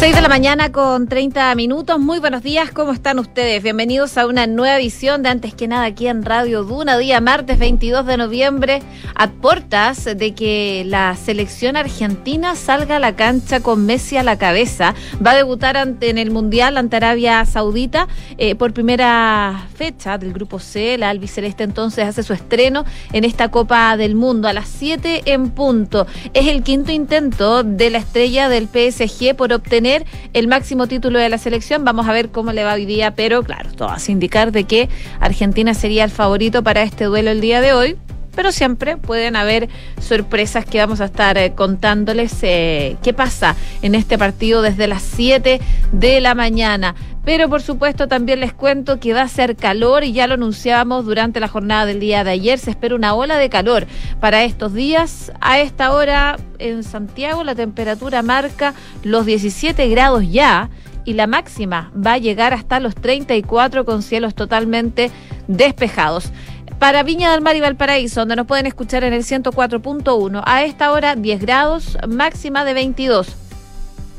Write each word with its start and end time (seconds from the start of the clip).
6 0.00 0.14
de 0.14 0.22
la 0.22 0.30
mañana 0.30 0.72
con 0.72 1.08
30 1.08 1.54
minutos. 1.56 2.00
Muy 2.00 2.20
buenos 2.20 2.42
días, 2.42 2.70
¿cómo 2.70 2.92
están 2.92 3.18
ustedes? 3.18 3.62
Bienvenidos 3.62 4.16
a 4.16 4.26
una 4.26 4.46
nueva 4.46 4.78
edición 4.78 5.22
de 5.22 5.28
Antes 5.28 5.52
que 5.52 5.68
nada 5.68 5.84
aquí 5.84 6.06
en 6.06 6.24
Radio 6.24 6.64
Duna, 6.64 6.96
día 6.96 7.20
martes 7.20 7.58
22 7.58 8.06
de 8.06 8.16
noviembre, 8.16 8.82
a 9.14 9.28
portas 9.28 10.06
de 10.06 10.34
que 10.34 10.84
la 10.86 11.14
selección 11.16 11.76
argentina 11.76 12.56
salga 12.56 12.96
a 12.96 12.98
la 12.98 13.14
cancha 13.14 13.60
con 13.60 13.84
Messi 13.84 14.16
a 14.16 14.22
la 14.22 14.38
cabeza. 14.38 14.94
Va 15.24 15.32
a 15.32 15.36
debutar 15.36 15.76
ante, 15.76 16.08
en 16.08 16.16
el 16.16 16.30
Mundial 16.30 16.78
ante 16.78 16.96
Arabia 16.96 17.44
Saudita 17.44 18.08
eh, 18.38 18.54
por 18.54 18.72
primera 18.72 19.66
fecha 19.74 20.16
del 20.16 20.32
Grupo 20.32 20.60
C. 20.60 20.96
La 20.96 21.10
albiceleste 21.10 21.62
entonces 21.62 22.06
hace 22.06 22.22
su 22.22 22.32
estreno 22.32 22.86
en 23.12 23.24
esta 23.24 23.50
Copa 23.50 23.98
del 23.98 24.14
Mundo 24.14 24.48
a 24.48 24.54
las 24.54 24.68
7 24.70 25.24
en 25.26 25.50
punto. 25.50 26.06
Es 26.32 26.46
el 26.46 26.62
quinto 26.62 26.90
intento 26.90 27.64
de 27.64 27.90
la 27.90 27.98
estrella 27.98 28.48
del 28.48 28.66
PSG 28.66 29.36
por 29.36 29.52
obtener 29.52 29.89
el 30.32 30.48
máximo 30.48 30.86
título 30.86 31.18
de 31.18 31.28
la 31.28 31.38
selección. 31.38 31.84
Vamos 31.84 32.08
a 32.08 32.12
ver 32.12 32.30
cómo 32.30 32.52
le 32.52 32.64
va 32.64 32.74
hoy 32.74 32.86
día, 32.86 33.14
pero 33.14 33.42
claro, 33.42 33.70
todo 33.72 33.88
hace 33.88 34.12
indicar 34.12 34.52
de 34.52 34.64
que 34.64 34.88
Argentina 35.20 35.74
sería 35.74 36.04
el 36.04 36.10
favorito 36.10 36.62
para 36.62 36.82
este 36.82 37.04
duelo 37.04 37.30
el 37.30 37.40
día 37.40 37.60
de 37.60 37.72
hoy 37.72 37.96
pero 38.34 38.52
siempre 38.52 38.96
pueden 38.96 39.36
haber 39.36 39.68
sorpresas 40.00 40.64
que 40.64 40.78
vamos 40.78 41.00
a 41.00 41.06
estar 41.06 41.36
eh, 41.36 41.52
contándoles 41.54 42.38
eh, 42.42 42.96
qué 43.02 43.12
pasa 43.12 43.56
en 43.82 43.94
este 43.94 44.18
partido 44.18 44.62
desde 44.62 44.86
las 44.86 45.02
7 45.02 45.60
de 45.92 46.20
la 46.20 46.34
mañana. 46.34 46.94
Pero 47.24 47.48
por 47.48 47.60
supuesto 47.60 48.08
también 48.08 48.40
les 48.40 48.52
cuento 48.52 48.98
que 48.98 49.12
va 49.12 49.22
a 49.22 49.28
ser 49.28 49.54
calor 49.56 50.04
y 50.04 50.12
ya 50.12 50.26
lo 50.26 50.34
anunciábamos 50.34 51.04
durante 51.04 51.38
la 51.38 51.48
jornada 51.48 51.86
del 51.86 52.00
día 52.00 52.24
de 52.24 52.30
ayer. 52.30 52.58
Se 52.58 52.70
espera 52.70 52.94
una 52.94 53.14
ola 53.14 53.36
de 53.36 53.50
calor 53.50 53.86
para 54.20 54.42
estos 54.42 54.72
días. 54.72 55.30
A 55.40 55.58
esta 55.58 55.92
hora 55.92 56.38
en 56.58 56.82
Santiago 56.82 57.44
la 57.44 57.54
temperatura 57.54 58.22
marca 58.22 58.74
los 59.02 59.26
17 59.26 59.88
grados 59.88 60.30
ya 60.30 60.70
y 61.04 61.12
la 61.12 61.26
máxima 61.26 61.90
va 61.94 62.14
a 62.14 62.18
llegar 62.18 62.54
hasta 62.54 62.80
los 62.80 62.94
34 62.94 63.84
con 63.84 64.02
cielos 64.02 64.34
totalmente 64.34 65.10
despejados. 65.46 66.32
Para 66.78 67.02
Viña 67.02 67.30
del 67.30 67.42
Mar 67.42 67.56
y 67.56 67.60
Valparaíso, 67.60 68.20
donde 68.20 68.36
nos 68.36 68.46
pueden 68.46 68.64
escuchar 68.64 69.04
en 69.04 69.12
el 69.12 69.22
104.1, 69.22 70.42
a 70.46 70.64
esta 70.64 70.92
hora 70.92 71.14
10 71.14 71.40
grados, 71.40 71.98
máxima 72.08 72.64
de 72.64 72.72
22 72.72 73.49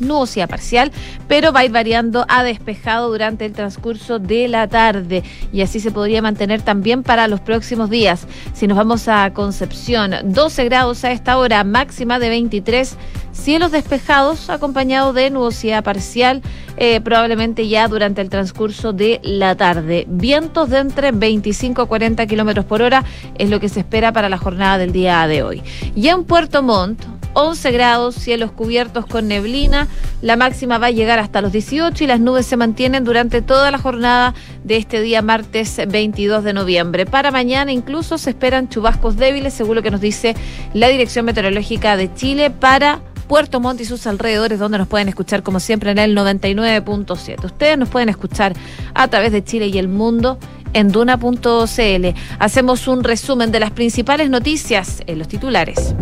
nubosidad 0.01 0.49
parcial, 0.49 0.91
pero 1.27 1.53
va 1.53 1.61
a 1.61 1.65
ir 1.65 1.71
variando 1.71 2.25
a 2.27 2.43
despejado 2.43 3.09
durante 3.09 3.45
el 3.45 3.53
transcurso 3.53 4.19
de 4.19 4.47
la 4.47 4.67
tarde 4.67 5.23
y 5.53 5.61
así 5.61 5.79
se 5.79 5.91
podría 5.91 6.21
mantener 6.21 6.61
también 6.61 7.03
para 7.03 7.27
los 7.27 7.39
próximos 7.39 7.89
días. 7.89 8.27
Si 8.53 8.67
nos 8.67 8.77
vamos 8.77 9.07
a 9.07 9.31
Concepción, 9.33 10.13
12 10.23 10.65
grados 10.65 11.03
a 11.03 11.11
esta 11.11 11.37
hora, 11.37 11.63
máxima 11.63 12.19
de 12.19 12.29
23, 12.29 12.97
cielos 13.31 13.71
despejados 13.71 14.49
acompañados 14.49 15.15
de 15.15 15.29
nubosidad 15.29 15.83
parcial, 15.83 16.41
eh, 16.77 17.01
probablemente 17.01 17.67
ya 17.67 17.87
durante 17.87 18.21
el 18.21 18.29
transcurso 18.29 18.93
de 18.93 19.19
la 19.23 19.55
tarde. 19.55 20.05
Vientos 20.07 20.69
de 20.69 20.79
entre 20.79 21.11
25 21.11 21.81
a 21.81 21.87
40 21.87 22.25
kilómetros 22.27 22.65
por 22.65 22.81
hora 22.81 23.03
es 23.37 23.49
lo 23.49 23.59
que 23.59 23.69
se 23.69 23.81
espera 23.81 24.11
para 24.11 24.29
la 24.29 24.37
jornada 24.37 24.77
del 24.77 24.91
día 24.91 25.27
de 25.27 25.43
hoy. 25.43 25.61
Y 25.95 26.07
en 26.07 26.23
Puerto 26.23 26.61
Montt, 26.63 27.03
11 27.33 27.71
grados, 27.71 28.15
cielos 28.15 28.51
cubiertos 28.51 29.05
con 29.05 29.27
neblina. 29.27 29.87
La 30.21 30.35
máxima 30.35 30.77
va 30.77 30.87
a 30.87 30.91
llegar 30.91 31.19
hasta 31.19 31.41
los 31.41 31.51
18 31.51 32.03
y 32.03 32.07
las 32.07 32.19
nubes 32.19 32.45
se 32.45 32.57
mantienen 32.57 33.03
durante 33.03 33.41
toda 33.41 33.71
la 33.71 33.77
jornada 33.77 34.33
de 34.63 34.77
este 34.77 35.01
día 35.01 35.21
martes 35.21 35.79
22 35.87 36.43
de 36.43 36.53
noviembre. 36.53 37.05
Para 37.05 37.31
mañana 37.31 37.71
incluso 37.71 38.17
se 38.17 38.31
esperan 38.31 38.69
chubascos 38.69 39.17
débiles, 39.17 39.53
según 39.53 39.75
lo 39.75 39.83
que 39.83 39.91
nos 39.91 40.01
dice 40.01 40.35
la 40.73 40.87
Dirección 40.87 41.25
Meteorológica 41.25 41.97
de 41.97 42.13
Chile, 42.13 42.51
para 42.51 43.01
Puerto 43.27 43.61
Montt 43.61 43.79
y 43.79 43.85
sus 43.85 44.07
alrededores, 44.07 44.59
donde 44.59 44.77
nos 44.77 44.89
pueden 44.89 45.07
escuchar 45.07 45.41
como 45.41 45.61
siempre 45.61 45.91
en 45.91 45.99
el 45.99 46.17
99.7. 46.17 47.45
Ustedes 47.45 47.77
nos 47.77 47.87
pueden 47.87 48.09
escuchar 48.09 48.53
a 48.93 49.07
través 49.07 49.31
de 49.31 49.41
Chile 49.41 49.67
y 49.67 49.77
el 49.77 49.87
mundo 49.87 50.37
en 50.73 50.89
duna.cl. 50.89 52.07
Hacemos 52.39 52.87
un 52.87 53.03
resumen 53.03 53.51
de 53.51 53.59
las 53.59 53.71
principales 53.71 54.29
noticias 54.29 55.01
en 55.07 55.19
los 55.19 55.27
titulares. 55.27 55.95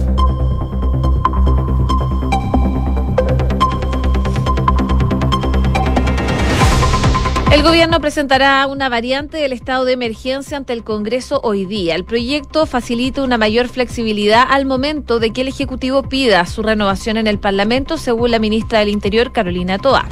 El 7.60 7.66
gobierno 7.66 8.00
presentará 8.00 8.66
una 8.68 8.88
variante 8.88 9.36
del 9.36 9.52
estado 9.52 9.84
de 9.84 9.92
emergencia 9.92 10.56
ante 10.56 10.72
el 10.72 10.86
Congreso 10.86 11.42
hoy 11.44 11.66
día. 11.66 11.94
El 11.96 12.06
proyecto 12.06 12.66
facilita 12.66 13.22
una 13.22 13.38
mayor 13.38 13.68
flexibilidad 13.68 14.46
al 14.50 14.66
momento 14.66 15.20
de 15.20 15.32
que 15.32 15.42
el 15.42 15.50
Ejecutivo 15.50 16.04
pida 16.04 16.46
su 16.46 16.64
renovación 16.64 17.18
en 17.18 17.28
el 17.28 17.38
Parlamento, 17.38 17.98
según 17.98 18.32
la 18.32 18.40
ministra 18.40 18.80
del 18.80 18.88
Interior, 18.88 19.34
Carolina 19.34 19.78
Toa. 19.78 20.08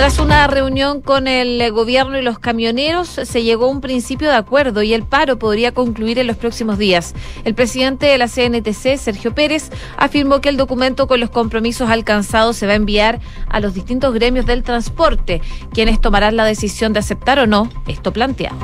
Tras 0.00 0.18
una 0.18 0.46
reunión 0.46 1.02
con 1.02 1.28
el 1.28 1.70
gobierno 1.72 2.18
y 2.18 2.22
los 2.22 2.38
camioneros, 2.38 3.06
se 3.06 3.42
llegó 3.42 3.66
a 3.66 3.68
un 3.68 3.82
principio 3.82 4.30
de 4.30 4.34
acuerdo 4.34 4.82
y 4.82 4.94
el 4.94 5.02
paro 5.02 5.38
podría 5.38 5.72
concluir 5.72 6.18
en 6.18 6.26
los 6.26 6.38
próximos 6.38 6.78
días. 6.78 7.14
El 7.44 7.54
presidente 7.54 8.06
de 8.06 8.16
la 8.16 8.26
CNTC, 8.26 8.96
Sergio 8.96 9.34
Pérez, 9.34 9.68
afirmó 9.98 10.40
que 10.40 10.48
el 10.48 10.56
documento 10.56 11.06
con 11.06 11.20
los 11.20 11.28
compromisos 11.28 11.90
alcanzados 11.90 12.56
se 12.56 12.66
va 12.66 12.72
a 12.72 12.76
enviar 12.76 13.20
a 13.50 13.60
los 13.60 13.74
distintos 13.74 14.14
gremios 14.14 14.46
del 14.46 14.62
transporte, 14.62 15.42
quienes 15.74 16.00
tomarán 16.00 16.34
la 16.34 16.46
decisión 16.46 16.94
de 16.94 17.00
aceptar 17.00 17.38
o 17.38 17.46
no 17.46 17.68
esto 17.86 18.10
planteado. 18.10 18.56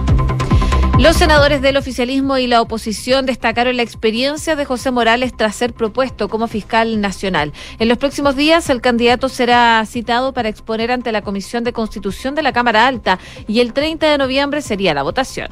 Los 0.99 1.17
senadores 1.17 1.61
del 1.61 1.77
oficialismo 1.77 2.39
y 2.39 2.47
la 2.47 2.63
oposición 2.63 3.27
destacaron 3.27 3.77
la 3.77 3.83
experiencia 3.83 4.57
de 4.57 4.65
José 4.65 4.91
Morales 4.91 5.37
tras 5.37 5.55
ser 5.55 5.75
propuesto 5.75 6.31
como 6.31 6.49
fiscal 6.49 7.03
nacional. 7.03 7.53
En 7.79 7.89
los 7.89 7.99
próximos 7.99 8.35
días, 8.35 8.71
el 8.71 8.81
candidato 8.81 9.29
será 9.29 9.85
citado 9.85 10.33
para 10.33 10.49
exponer 10.49 10.91
ante 10.91 11.13
la 11.13 11.21
Comisión 11.21 11.65
de 11.65 11.75
Constitución 11.75 12.35
de 12.35 12.43
la 12.43 12.55
Cámara 12.55 12.87
Alta 12.87 13.19
y 13.47 13.61
el 13.61 13.75
30 13.75 14.11
de 14.11 14.17
noviembre 14.17 14.63
sería 14.63 14.95
la 14.95 15.03
votación. 15.03 15.49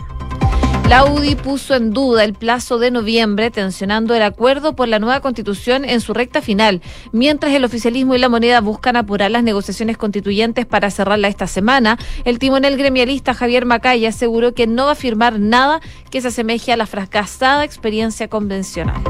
La 0.88 1.04
UDI 1.04 1.34
puso 1.34 1.74
en 1.74 1.92
duda 1.92 2.24
el 2.24 2.34
plazo 2.34 2.78
de 2.78 2.90
noviembre, 2.90 3.50
tensionando 3.50 4.14
el 4.14 4.22
acuerdo 4.22 4.76
por 4.76 4.86
la 4.86 4.98
nueva 4.98 5.20
constitución 5.20 5.84
en 5.84 6.00
su 6.00 6.12
recta 6.12 6.42
final, 6.42 6.82
mientras 7.10 7.52
el 7.54 7.64
oficialismo 7.64 8.14
y 8.14 8.18
la 8.18 8.28
moneda 8.28 8.60
buscan 8.60 8.96
apurar 8.96 9.30
las 9.30 9.42
negociaciones 9.42 9.96
constituyentes 9.96 10.66
para 10.66 10.90
cerrarla 10.90 11.28
esta 11.28 11.46
semana. 11.46 11.98
El 12.24 12.38
timonel 12.38 12.76
gremialista 12.76 13.34
Javier 13.34 13.64
Macaya 13.64 14.10
aseguró 14.10 14.54
que 14.54 14.66
no 14.66 14.86
va 14.86 14.92
a 14.92 14.96
firmar 14.96 15.40
nada 15.40 15.80
que 16.10 16.20
se 16.20 16.28
asemeje 16.28 16.72
a 16.72 16.76
la 16.76 16.86
fracasada 16.86 17.64
experiencia 17.64 18.28
convencional. 18.28 19.02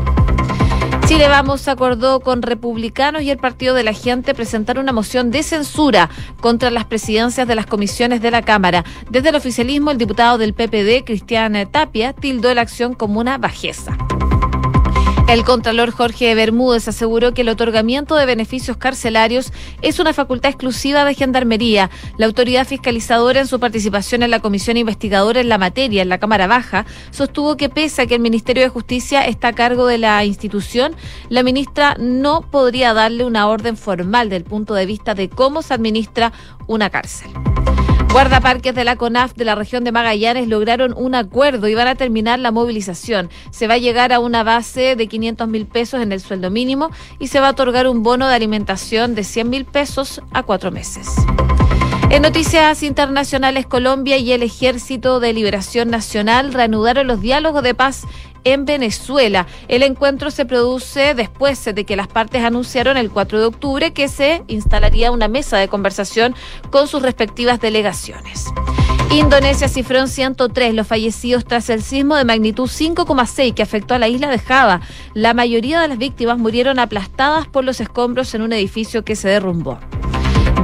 Chile 1.14 1.28
Vamos 1.28 1.68
acordó 1.68 2.18
con 2.18 2.42
republicanos 2.42 3.22
y 3.22 3.30
el 3.30 3.38
Partido 3.38 3.72
de 3.76 3.84
la 3.84 3.92
Gente 3.92 4.34
presentar 4.34 4.80
una 4.80 4.92
moción 4.92 5.30
de 5.30 5.44
censura 5.44 6.10
contra 6.40 6.72
las 6.72 6.86
presidencias 6.86 7.46
de 7.46 7.54
las 7.54 7.66
comisiones 7.66 8.20
de 8.20 8.32
la 8.32 8.42
Cámara. 8.42 8.84
Desde 9.10 9.28
el 9.28 9.36
oficialismo, 9.36 9.92
el 9.92 9.98
diputado 9.98 10.38
del 10.38 10.54
PPD, 10.54 11.04
Cristian 11.06 11.70
Tapia, 11.70 12.14
tildó 12.14 12.52
la 12.52 12.62
acción 12.62 12.94
como 12.94 13.20
una 13.20 13.38
bajeza. 13.38 13.96
El 15.26 15.42
contralor 15.42 15.90
Jorge 15.90 16.34
Bermúdez 16.34 16.86
aseguró 16.86 17.32
que 17.32 17.40
el 17.40 17.48
otorgamiento 17.48 18.14
de 18.14 18.26
beneficios 18.26 18.76
carcelarios 18.76 19.52
es 19.80 19.98
una 19.98 20.12
facultad 20.12 20.50
exclusiva 20.50 21.04
de 21.04 21.14
Gendarmería. 21.14 21.90
La 22.18 22.26
autoridad 22.26 22.66
fiscalizadora, 22.66 23.40
en 23.40 23.46
su 23.46 23.58
participación 23.58 24.22
en 24.22 24.30
la 24.30 24.40
comisión 24.40 24.76
investigadora 24.76 25.40
en 25.40 25.48
la 25.48 25.56
materia 25.56 26.02
en 26.02 26.10
la 26.10 26.18
Cámara 26.18 26.46
Baja, 26.46 26.84
sostuvo 27.10 27.56
que 27.56 27.70
pese 27.70 28.02
a 28.02 28.06
que 28.06 28.16
el 28.16 28.20
Ministerio 28.20 28.62
de 28.62 28.68
Justicia 28.68 29.26
está 29.26 29.48
a 29.48 29.52
cargo 29.54 29.86
de 29.86 29.96
la 29.96 30.22
institución, 30.26 30.94
la 31.30 31.42
ministra 31.42 31.96
no 31.98 32.42
podría 32.42 32.92
darle 32.92 33.24
una 33.24 33.48
orden 33.48 33.78
formal 33.78 34.28
del 34.28 34.44
punto 34.44 34.74
de 34.74 34.84
vista 34.84 35.14
de 35.14 35.30
cómo 35.30 35.62
se 35.62 35.72
administra 35.72 36.32
una 36.66 36.90
cárcel. 36.90 37.30
Guardaparques 38.14 38.76
de 38.76 38.84
la 38.84 38.94
CONAF 38.94 39.34
de 39.34 39.44
la 39.44 39.56
región 39.56 39.82
de 39.82 39.90
Magallanes 39.90 40.46
lograron 40.46 40.94
un 40.96 41.16
acuerdo 41.16 41.66
y 41.66 41.74
van 41.74 41.88
a 41.88 41.96
terminar 41.96 42.38
la 42.38 42.52
movilización. 42.52 43.28
Se 43.50 43.66
va 43.66 43.74
a 43.74 43.78
llegar 43.78 44.12
a 44.12 44.20
una 44.20 44.44
base 44.44 44.94
de 44.94 45.08
500 45.08 45.48
mil 45.48 45.66
pesos 45.66 46.00
en 46.00 46.12
el 46.12 46.20
sueldo 46.20 46.48
mínimo 46.48 46.90
y 47.18 47.26
se 47.26 47.40
va 47.40 47.48
a 47.48 47.50
otorgar 47.50 47.88
un 47.88 48.04
bono 48.04 48.28
de 48.28 48.34
alimentación 48.36 49.16
de 49.16 49.24
100 49.24 49.50
mil 49.50 49.64
pesos 49.64 50.22
a 50.32 50.44
cuatro 50.44 50.70
meses. 50.70 51.08
En 52.10 52.22
noticias 52.22 52.84
internacionales, 52.84 53.66
Colombia 53.66 54.16
y 54.16 54.30
el 54.30 54.44
Ejército 54.44 55.18
de 55.18 55.32
Liberación 55.32 55.90
Nacional 55.90 56.52
reanudaron 56.52 57.08
los 57.08 57.20
diálogos 57.20 57.64
de 57.64 57.74
paz 57.74 58.04
en 58.44 58.64
Venezuela. 58.64 59.46
El 59.68 59.82
encuentro 59.82 60.30
se 60.30 60.44
produce 60.44 61.14
después 61.14 61.64
de 61.64 61.84
que 61.84 61.96
las 61.96 62.08
partes 62.08 62.44
anunciaron 62.44 62.96
el 62.96 63.10
4 63.10 63.40
de 63.40 63.46
octubre 63.46 63.92
que 63.92 64.08
se 64.08 64.42
instalaría 64.48 65.10
una 65.10 65.28
mesa 65.28 65.58
de 65.58 65.68
conversación 65.68 66.34
con 66.70 66.86
sus 66.88 67.02
respectivas 67.02 67.60
delegaciones. 67.60 68.46
Indonesia 69.10 69.68
cifró 69.68 69.98
en 69.98 70.08
103 70.08 70.74
los 70.74 70.86
fallecidos 70.86 71.44
tras 71.44 71.70
el 71.70 71.82
sismo 71.82 72.16
de 72.16 72.24
magnitud 72.24 72.68
5,6 72.68 73.54
que 73.54 73.62
afectó 73.62 73.94
a 73.94 73.98
la 73.98 74.08
isla 74.08 74.28
de 74.28 74.38
Java. 74.38 74.80
La 75.12 75.34
mayoría 75.34 75.80
de 75.80 75.88
las 75.88 75.98
víctimas 75.98 76.38
murieron 76.38 76.78
aplastadas 76.78 77.46
por 77.46 77.64
los 77.64 77.80
escombros 77.80 78.34
en 78.34 78.42
un 78.42 78.52
edificio 78.52 79.04
que 79.04 79.14
se 79.14 79.28
derrumbó. 79.28 79.78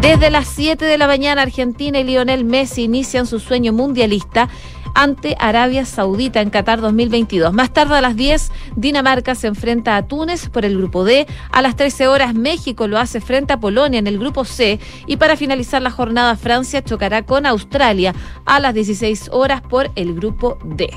Desde 0.00 0.30
las 0.30 0.48
7 0.48 0.84
de 0.84 0.98
la 0.98 1.06
mañana, 1.06 1.42
Argentina 1.42 2.00
y 2.00 2.04
Lionel 2.04 2.44
Messi 2.44 2.84
inician 2.84 3.26
su 3.26 3.38
sueño 3.38 3.72
mundialista 3.72 4.48
ante 4.94 5.36
Arabia 5.38 5.84
Saudita 5.84 6.40
en 6.40 6.50
Qatar 6.50 6.80
2022. 6.80 7.52
Más 7.52 7.72
tarde 7.72 7.96
a 7.96 8.00
las 8.00 8.16
10, 8.16 8.52
Dinamarca 8.76 9.34
se 9.34 9.46
enfrenta 9.46 9.96
a 9.96 10.06
Túnez 10.06 10.48
por 10.48 10.64
el 10.64 10.76
grupo 10.76 11.04
D. 11.04 11.26
A 11.52 11.62
las 11.62 11.76
13 11.76 12.08
horas, 12.08 12.34
México 12.34 12.86
lo 12.86 12.98
hace 12.98 13.20
frente 13.20 13.52
a 13.52 13.60
Polonia 13.60 13.98
en 13.98 14.06
el 14.06 14.18
grupo 14.18 14.44
C. 14.44 14.78
Y 15.06 15.16
para 15.16 15.36
finalizar 15.36 15.82
la 15.82 15.90
jornada, 15.90 16.36
Francia 16.36 16.82
chocará 16.82 17.22
con 17.24 17.46
Australia 17.46 18.14
a 18.44 18.60
las 18.60 18.74
16 18.74 19.30
horas 19.32 19.62
por 19.62 19.90
el 19.96 20.14
grupo 20.14 20.58
D. 20.64 20.90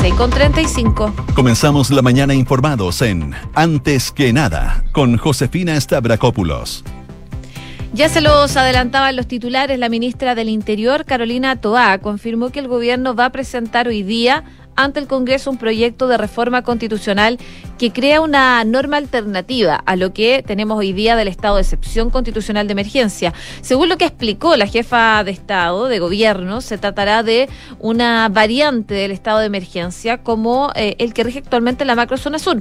6 0.00 0.14
con 0.14 0.30
35. 0.30 1.12
Comenzamos 1.34 1.90
la 1.90 2.00
mañana 2.00 2.32
informados 2.32 3.02
en 3.02 3.34
Antes 3.54 4.10
que 4.10 4.32
nada 4.32 4.84
con 4.92 5.18
Josefina 5.18 5.78
Stavrakopoulos. 5.78 6.84
Ya 7.92 8.08
se 8.08 8.20
los 8.20 8.56
adelantaban 8.56 9.16
los 9.16 9.26
titulares, 9.26 9.76
la 9.76 9.88
ministra 9.88 10.36
del 10.36 10.48
Interior, 10.48 11.04
Carolina 11.04 11.60
Toá, 11.60 11.98
confirmó 11.98 12.50
que 12.50 12.60
el 12.60 12.68
gobierno 12.68 13.16
va 13.16 13.24
a 13.26 13.32
presentar 13.32 13.88
hoy 13.88 14.04
día 14.04 14.44
ante 14.76 15.00
el 15.00 15.08
Congreso 15.08 15.50
un 15.50 15.56
proyecto 15.58 16.06
de 16.06 16.16
reforma 16.16 16.62
constitucional 16.62 17.38
que 17.80 17.92
crea 17.92 18.20
una 18.20 18.62
norma 18.64 18.98
alternativa 18.98 19.76
a 19.86 19.96
lo 19.96 20.12
que 20.12 20.44
tenemos 20.46 20.78
hoy 20.78 20.92
día 20.92 21.16
del 21.16 21.28
estado 21.28 21.56
de 21.56 21.62
excepción 21.62 22.10
constitucional 22.10 22.66
de 22.66 22.72
emergencia. 22.72 23.32
Según 23.62 23.88
lo 23.88 23.96
que 23.96 24.04
explicó 24.04 24.54
la 24.56 24.66
jefa 24.66 25.24
de 25.24 25.30
Estado, 25.30 25.88
de 25.88 25.98
gobierno, 25.98 26.60
se 26.60 26.76
tratará 26.76 27.22
de 27.22 27.48
una 27.78 28.28
variante 28.28 28.92
del 28.92 29.12
estado 29.12 29.38
de 29.38 29.46
emergencia 29.46 30.18
como 30.18 30.70
eh, 30.74 30.96
el 30.98 31.14
que 31.14 31.24
rige 31.24 31.38
actualmente 31.38 31.86
la 31.86 31.94
macrozona 31.94 32.38
sur, 32.38 32.60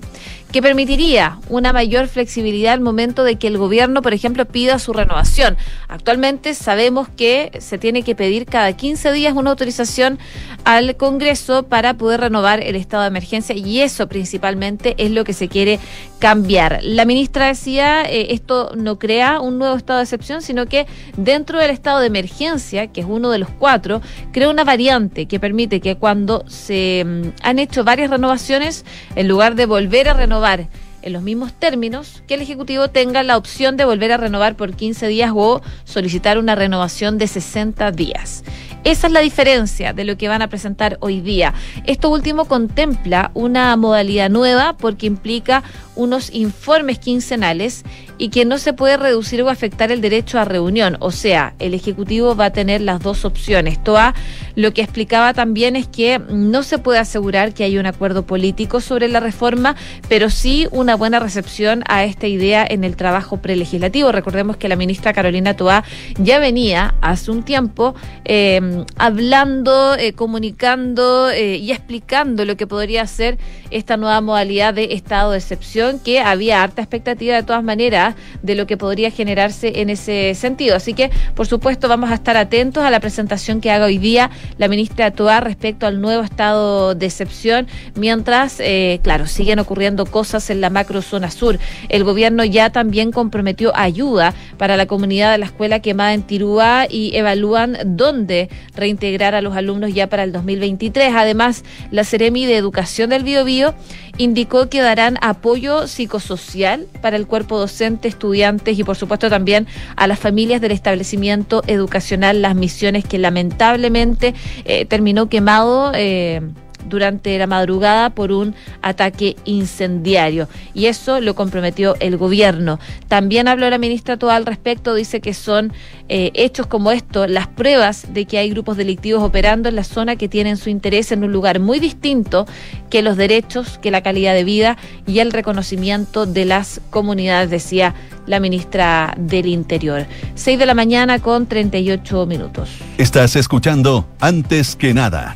que 0.54 0.62
permitiría 0.62 1.38
una 1.50 1.74
mayor 1.74 2.07
flexibilidad 2.07 2.71
al 2.71 2.80
momento 2.80 3.25
de 3.25 3.36
que 3.36 3.48
el 3.48 3.57
gobierno, 3.57 4.01
por 4.01 4.13
ejemplo, 4.13 4.45
pida 4.45 4.80
su 4.80 4.94
renovación. 4.94 5.57
Actualmente 5.89 6.54
sabemos 6.54 7.10
que 7.10 7.51
se 7.60 7.77
tiene 7.77 8.04
que 8.04 8.16
pedir 8.16 8.45
cada 8.45 8.71
15 8.71 9.12
días 9.12 9.33
una 9.36 9.50
autorización 9.50 10.18
al 10.63 10.95
Congreso 10.95 11.63
para 11.63 11.95
poder 11.95 12.21
renovar 12.21 12.63
el 12.63 12.77
estado 12.77 13.04
de 13.04 13.10
emergencia 13.10 13.54
y 13.54 13.81
eso 13.81 14.07
principalmente 14.07 14.95
es 14.98 15.08
lo 15.09 15.23
que 15.23 15.33
se 15.33 15.47
quiere 15.47 15.79
cambiar. 16.19 16.79
La 16.83 17.06
ministra 17.06 17.47
decía, 17.47 18.03
eh, 18.03 18.27
esto 18.31 18.71
no 18.75 19.00
crea 19.00 19.39
un 19.39 19.57
nuevo 19.57 19.75
estado 19.75 20.00
de 20.00 20.03
excepción, 20.03 20.41
sino 20.41 20.65
que 20.65 20.85
dentro 21.17 21.59
del 21.59 21.71
estado 21.71 22.00
de 22.00 22.07
emergencia, 22.07 22.88
que 22.88 23.01
es 23.01 23.07
uno 23.09 23.29
de 23.31 23.39
los 23.39 23.50
cuatro, 23.50 24.01
crea 24.31 24.50
una 24.50 24.63
variante 24.63 25.25
que 25.25 25.39
permite 25.39 25.79
que 25.79 25.95
cuando 25.95 26.44
se 26.47 27.03
mm, 27.06 27.29
han 27.44 27.59
hecho 27.59 27.83
varias 27.83 28.09
renovaciones, 28.09 28.85
en 29.15 29.27
lugar 29.27 29.56
de 29.56 29.65
volver 29.65 30.09
a 30.09 30.13
renovar 30.13 30.67
en 31.01 31.13
los 31.13 31.21
mismos 31.21 31.53
términos, 31.53 32.23
que 32.27 32.33
el 32.33 32.41
Ejecutivo 32.41 32.89
tenga 32.89 33.23
la 33.23 33.38
opción 33.38 33.77
de 33.77 33.85
volver 33.85 34.11
a 34.11 34.17
renovar 34.17 34.56
por 34.56 34.75
15 34.75 35.07
días 35.07 35.31
o 35.33 35.61
solicitar 35.85 36.38
una 36.38 36.56
renovación 36.56 37.17
de 37.17 37.27
60 37.27 37.91
días. 37.91 38.44
Esa 38.85 39.07
es 39.07 39.13
la 39.13 39.19
diferencia 39.19 39.91
de 39.91 40.05
lo 40.05 40.17
que 40.17 40.29
van 40.29 40.41
a 40.41 40.47
presentar 40.47 40.97
hoy 41.01 41.19
día. 41.19 41.53
Esto 41.85 42.09
último 42.09 42.45
contempla 42.45 43.29
una 43.33 43.75
modalidad 43.75 44.29
nueva 44.29 44.77
porque 44.77 45.05
implica 45.05 45.63
unos 45.95 46.33
informes 46.33 46.97
quincenales 46.97 47.83
y 48.19 48.30
que 48.30 48.45
no 48.45 48.60
se 48.60 48.74
puede 48.74 48.98
reducir 48.98 49.42
o 49.42 49.50
afectar 49.50 49.92
el 49.92 50.01
derecho 50.01 50.39
a 50.39 50.45
reunión. 50.45 50.98
O 51.00 51.12
sea, 51.12 51.56
el 51.57 51.74
Ejecutivo 51.74 52.36
va 52.36 52.45
a 52.45 52.50
tener 52.51 52.81
las 52.81 53.01
dos 53.01 53.25
opciones. 53.25 53.81
Toa 53.83 54.13
lo 54.56 54.74
que 54.74 54.81
explicaba 54.81 55.33
también 55.33 55.77
es 55.77 55.88
que 55.88 56.19
no 56.30 56.63
se 56.63 56.77
puede 56.77 57.00
asegurar 57.00 57.54
que 57.54 57.63
haya 57.63 57.80
un 57.80 57.86
acuerdo 57.86 58.24
político 58.24 58.81
sobre 58.81 59.07
la 59.07 59.21
reforma, 59.21 59.77
pero 60.10 60.30
sí 60.30 60.68
una 60.71 60.95
buena 60.95 61.19
recepción 61.19 61.83
a 61.88 62.04
esta 62.04 62.27
idea 62.27 62.68
en 62.69 62.83
el 62.83 62.98
trabajo 62.98 63.38
prelegislativo. 63.38 64.12
Recordemos 64.12 64.57
que 64.57 64.68
la 64.68 64.75
ministra 64.75 65.13
Carolina 65.13 65.56
Toa 65.56 65.86
ya 66.18 66.39
venía 66.39 66.95
hace 67.00 67.31
un 67.31 67.44
tiempo 67.44 67.95
eh, 68.25 68.83
hablando, 68.98 69.95
eh, 69.95 70.12
comunicando 70.12 71.30
eh, 71.30 71.56
y 71.56 71.71
explicando 71.71 72.44
lo 72.44 72.57
que 72.57 72.68
podría 72.68 73.07
ser 73.07 73.38
esta 73.71 73.95
nueva 73.95 74.19
modalidad 74.19 74.74
de 74.74 74.94
estado 74.94 75.31
de 75.31 75.38
excepción, 75.38 76.00
que 76.00 76.19
había 76.19 76.62
harta 76.62 76.81
expectativa 76.81 77.36
de 77.36 77.44
todas 77.44 77.63
maneras 77.63 78.08
de 78.41 78.56
lo 78.56 78.67
que 78.67 78.77
podría 78.77 79.11
generarse 79.11 79.81
en 79.81 79.89
ese 79.89 80.33
sentido. 80.35 80.75
Así 80.75 80.94
que, 80.94 81.11
por 81.35 81.47
supuesto, 81.47 81.88
vamos 81.88 82.11
a 82.11 82.15
estar 82.15 82.38
atentos 82.38 82.83
a 82.83 82.89
la 82.89 83.00
presentación 83.00 83.61
que 83.61 83.71
haga 83.71 83.85
hoy 83.85 83.97
día 83.97 84.29
la 84.57 84.67
ministra 84.67 85.11
Toa 85.11 85.39
respecto 85.39 85.88
al 85.88 86.01
nuevo 86.01 86.23
estado 86.23 86.95
de 86.95 87.06
excepción, 87.06 87.67
mientras, 87.95 88.59
eh, 88.59 89.00
claro, 89.03 89.27
siguen 89.27 89.59
ocurriendo 89.59 90.06
cosas 90.06 90.50
en 90.50 90.61
la 90.61 90.69
macrozona 90.69 91.31
sur. 91.31 91.59
El 91.89 92.03
gobierno 92.03 92.44
ya 92.44 92.69
también 92.69 93.11
comprometió 93.11 93.75
ayuda 93.75 94.33
para 94.57 94.77
la 94.77 94.85
comunidad 94.85 95.31
de 95.31 95.38
la 95.38 95.45
escuela 95.45 95.79
quemada 95.79 96.13
en 96.13 96.23
Tirúa 96.23 96.88
y 96.89 97.15
evalúan 97.15 97.77
dónde 97.85 98.50
reintegrar 98.75 99.35
a 99.35 99.41
los 99.41 99.56
alumnos 99.56 99.94
ya 99.94 100.07
para 100.07 100.23
el 100.23 100.31
2023. 100.31 101.13
Además, 101.15 101.63
la 101.91 102.03
Ceremi 102.03 102.45
de 102.45 102.57
Educación 102.57 103.09
del 103.09 103.23
Biobío 103.23 103.73
indicó 104.19 104.69
que 104.69 104.81
darán 104.81 105.18
apoyo 105.21 105.88
psicosocial 105.88 106.86
para 107.01 107.16
el 107.16 107.25
cuerpo 107.25 107.57
docente, 107.57 108.07
estudiantes 108.07 108.77
y 108.77 108.83
por 108.83 108.95
supuesto 108.95 109.30
también 109.30 109.66
a 109.95 110.06
las 110.07 110.19
familias 110.19 110.62
del 110.62 110.74
establecimiento 110.74 111.63
educacional 111.66 112.44
Las 112.44 112.54
Misiones 112.54 113.06
que 113.06 113.18
lamentablemente 113.18 114.36
eh, 114.66 114.86
terminó 114.86 115.30
quemado. 115.30 115.92
Eh, 115.95 116.42
durante 116.87 117.37
la 117.37 117.47
madrugada 117.47 118.09
por 118.09 118.31
un 118.31 118.55
ataque 118.81 119.35
incendiario. 119.45 120.47
Y 120.73 120.85
eso 120.85 121.19
lo 121.21 121.35
comprometió 121.35 121.95
el 121.99 122.17
gobierno. 122.17 122.79
También 123.07 123.47
habló 123.47 123.69
la 123.69 123.77
ministra 123.77 124.17
Toa 124.17 124.35
al 124.35 124.45
respecto, 124.45 124.93
dice 124.93 125.21
que 125.21 125.33
son 125.33 125.73
eh, 126.07 126.31
hechos 126.33 126.67
como 126.67 126.91
esto, 126.91 127.27
las 127.27 127.47
pruebas 127.47 128.13
de 128.13 128.25
que 128.25 128.37
hay 128.37 128.49
grupos 128.49 128.77
delictivos 128.77 129.23
operando 129.23 129.69
en 129.69 129.75
la 129.75 129.83
zona 129.83 130.15
que 130.15 130.27
tienen 130.27 130.57
su 130.57 130.69
interés 130.69 131.11
en 131.11 131.23
un 131.23 131.31
lugar 131.31 131.59
muy 131.59 131.79
distinto 131.79 132.47
que 132.89 133.01
los 133.01 133.17
derechos, 133.17 133.77
que 133.77 133.91
la 133.91 134.01
calidad 134.01 134.33
de 134.33 134.43
vida 134.43 134.77
y 135.05 135.19
el 135.19 135.31
reconocimiento 135.31 136.25
de 136.25 136.45
las 136.45 136.81
comunidades, 136.89 137.49
decía 137.49 137.93
la 138.25 138.39
ministra 138.39 139.15
del 139.17 139.47
Interior. 139.47 140.05
6 140.35 140.59
de 140.59 140.65
la 140.65 140.73
mañana 140.73 141.19
con 141.19 141.47
38 141.47 142.25
minutos. 142.25 142.69
Estás 142.97 143.35
escuchando 143.35 144.07
Antes 144.19 144.75
que 144.75 144.93
nada 144.93 145.35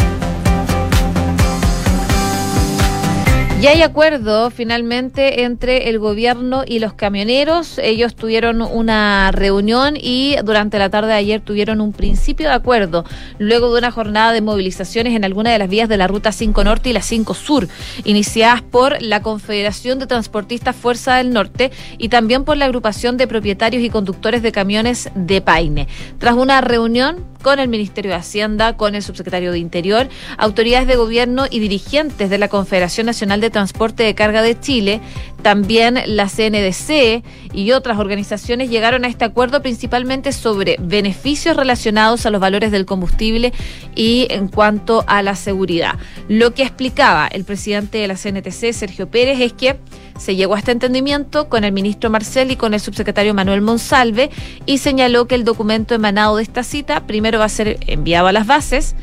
Ya 3.61 3.69
hay 3.69 3.83
acuerdo 3.83 4.49
finalmente 4.49 5.43
entre 5.43 5.89
el 5.89 5.99
gobierno 5.99 6.63
y 6.65 6.79
los 6.79 6.93
camioneros. 6.93 7.77
Ellos 7.77 8.15
tuvieron 8.15 8.63
una 8.63 9.29
reunión 9.31 9.93
y 10.01 10.35
durante 10.43 10.79
la 10.79 10.89
tarde 10.89 11.09
de 11.09 11.13
ayer 11.13 11.41
tuvieron 11.41 11.79
un 11.79 11.93
principio 11.93 12.47
de 12.47 12.55
acuerdo, 12.55 13.05
luego 13.37 13.71
de 13.71 13.77
una 13.77 13.91
jornada 13.91 14.31
de 14.31 14.41
movilizaciones 14.41 15.15
en 15.15 15.25
alguna 15.25 15.51
de 15.51 15.59
las 15.59 15.69
vías 15.69 15.87
de 15.87 15.97
la 15.97 16.07
Ruta 16.07 16.31
5 16.31 16.63
Norte 16.63 16.89
y 16.89 16.93
la 16.93 17.03
5 17.03 17.35
Sur, 17.35 17.67
iniciadas 18.03 18.63
por 18.63 18.99
la 18.99 19.21
Confederación 19.21 19.99
de 19.99 20.07
Transportistas 20.07 20.75
Fuerza 20.75 21.17
del 21.17 21.31
Norte 21.31 21.69
y 21.99 22.09
también 22.09 22.45
por 22.45 22.57
la 22.57 22.65
agrupación 22.65 23.15
de 23.17 23.27
propietarios 23.27 23.83
y 23.83 23.91
conductores 23.91 24.41
de 24.41 24.51
camiones 24.51 25.11
de 25.13 25.39
Paine. 25.39 25.87
Tras 26.17 26.33
una 26.33 26.61
reunión 26.61 27.29
con 27.43 27.59
el 27.59 27.67
Ministerio 27.67 28.11
de 28.11 28.17
Hacienda, 28.17 28.77
con 28.77 28.95
el 28.95 29.03
subsecretario 29.03 29.51
de 29.51 29.59
Interior, 29.59 30.07
autoridades 30.37 30.87
de 30.87 30.95
gobierno 30.95 31.45
y 31.49 31.59
dirigentes 31.59 32.29
de 32.29 32.37
la 32.37 32.47
Confederación 32.47 33.07
Nacional 33.07 33.41
de 33.41 33.50
Transporte 33.51 34.03
de 34.03 34.15
Carga 34.15 34.41
de 34.41 34.59
Chile, 34.59 35.01
también 35.41 35.99
la 36.05 36.27
CNDC 36.27 37.23
y 37.53 37.71
otras 37.71 37.97
organizaciones 37.97 38.69
llegaron 38.69 39.05
a 39.05 39.07
este 39.07 39.25
acuerdo 39.25 39.61
principalmente 39.61 40.31
sobre 40.31 40.77
beneficios 40.79 41.57
relacionados 41.57 42.25
a 42.25 42.29
los 42.29 42.39
valores 42.39 42.71
del 42.71 42.85
combustible 42.85 43.53
y 43.95 44.27
en 44.29 44.47
cuanto 44.47 45.03
a 45.07 45.21
la 45.23 45.35
seguridad. 45.35 45.95
Lo 46.27 46.53
que 46.53 46.63
explicaba 46.63 47.27
el 47.27 47.43
presidente 47.43 47.97
de 47.97 48.07
la 48.07 48.15
CNTC, 48.15 48.73
Sergio 48.73 49.09
Pérez, 49.09 49.39
es 49.39 49.53
que 49.53 49.77
se 50.17 50.35
llegó 50.35 50.53
a 50.53 50.59
este 50.59 50.71
entendimiento 50.71 51.49
con 51.49 51.63
el 51.63 51.71
ministro 51.71 52.11
Marcel 52.11 52.51
y 52.51 52.55
con 52.55 52.75
el 52.75 52.79
subsecretario 52.79 53.33
Manuel 53.33 53.61
Monsalve 53.61 54.29
y 54.67 54.77
señaló 54.77 55.25
que 55.25 55.35
el 55.35 55.43
documento 55.43 55.95
emanado 55.95 56.37
de 56.37 56.43
esta 56.43 56.63
cita 56.63 57.07
primero 57.07 57.39
va 57.39 57.45
a 57.45 57.49
ser 57.49 57.79
enviado 57.87 58.27
a 58.27 58.31
las 58.31 58.45
bases 58.45 58.95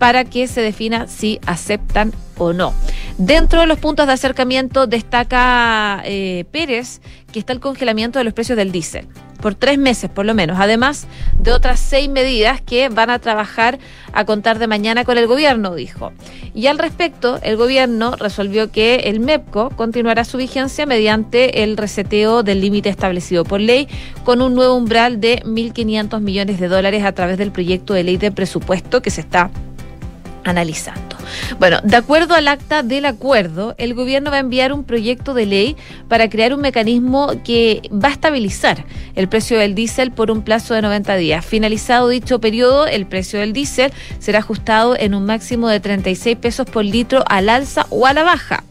para 0.00 0.24
que 0.24 0.48
se 0.48 0.62
defina 0.62 1.06
si 1.08 1.40
aceptan 1.44 2.14
o 2.38 2.54
no. 2.54 2.72
Dentro 3.18 3.60
de 3.60 3.66
los 3.66 3.78
puntos 3.78 4.06
de 4.06 4.14
acercamiento 4.14 4.86
destaca 4.86 6.00
eh, 6.06 6.46
Pérez 6.50 7.02
que 7.30 7.38
está 7.38 7.52
el 7.52 7.60
congelamiento 7.60 8.18
de 8.18 8.24
los 8.24 8.32
precios 8.32 8.56
del 8.56 8.72
diésel 8.72 9.06
por 9.42 9.54
tres 9.54 9.76
meses 9.78 10.08
por 10.08 10.24
lo 10.24 10.34
menos, 10.34 10.58
además 10.58 11.06
de 11.38 11.52
otras 11.52 11.80
seis 11.80 12.08
medidas 12.08 12.62
que 12.62 12.88
van 12.88 13.10
a 13.10 13.18
trabajar 13.18 13.78
a 14.14 14.24
contar 14.24 14.58
de 14.58 14.66
mañana 14.66 15.04
con 15.04 15.18
el 15.18 15.26
gobierno, 15.26 15.74
dijo. 15.74 16.12
Y 16.54 16.66
al 16.66 16.78
respecto, 16.78 17.38
el 17.42 17.56
gobierno 17.56 18.16
resolvió 18.16 18.70
que 18.70 18.96
el 19.04 19.20
MEPCO 19.20 19.70
continuará 19.76 20.24
su 20.24 20.38
vigencia 20.38 20.86
mediante 20.86 21.62
el 21.62 21.76
reseteo 21.76 22.42
del 22.42 22.62
límite 22.62 22.88
establecido 22.88 23.44
por 23.44 23.60
ley 23.60 23.86
con 24.24 24.40
un 24.40 24.54
nuevo 24.54 24.74
umbral 24.74 25.20
de 25.20 25.42
1.500 25.44 26.20
millones 26.20 26.58
de 26.58 26.68
dólares 26.68 27.04
a 27.04 27.12
través 27.12 27.36
del 27.36 27.52
proyecto 27.52 27.92
de 27.92 28.04
ley 28.04 28.16
de 28.16 28.32
presupuesto 28.32 29.02
que 29.02 29.10
se 29.10 29.20
está 29.20 29.50
analizando. 30.44 31.16
Bueno, 31.58 31.78
de 31.82 31.96
acuerdo 31.96 32.34
al 32.34 32.48
acta 32.48 32.82
del 32.82 33.04
acuerdo, 33.04 33.74
el 33.78 33.94
gobierno 33.94 34.30
va 34.30 34.38
a 34.38 34.40
enviar 34.40 34.72
un 34.72 34.84
proyecto 34.84 35.34
de 35.34 35.46
ley 35.46 35.76
para 36.08 36.28
crear 36.28 36.54
un 36.54 36.60
mecanismo 36.60 37.32
que 37.44 37.82
va 37.92 38.08
a 38.08 38.12
estabilizar 38.12 38.84
el 39.14 39.28
precio 39.28 39.58
del 39.58 39.74
diésel 39.74 40.10
por 40.10 40.30
un 40.30 40.42
plazo 40.42 40.74
de 40.74 40.82
90 40.82 41.16
días. 41.16 41.44
Finalizado 41.44 42.08
dicho 42.08 42.40
periodo, 42.40 42.86
el 42.86 43.06
precio 43.06 43.40
del 43.40 43.52
diésel 43.52 43.92
será 44.18 44.40
ajustado 44.40 44.96
en 44.98 45.14
un 45.14 45.24
máximo 45.24 45.68
de 45.68 45.80
36 45.80 46.36
pesos 46.36 46.66
por 46.66 46.84
litro 46.84 47.22
al 47.28 47.48
alza 47.48 47.86
o 47.90 48.06
a 48.06 48.12
la 48.12 48.22
baja. 48.22 48.64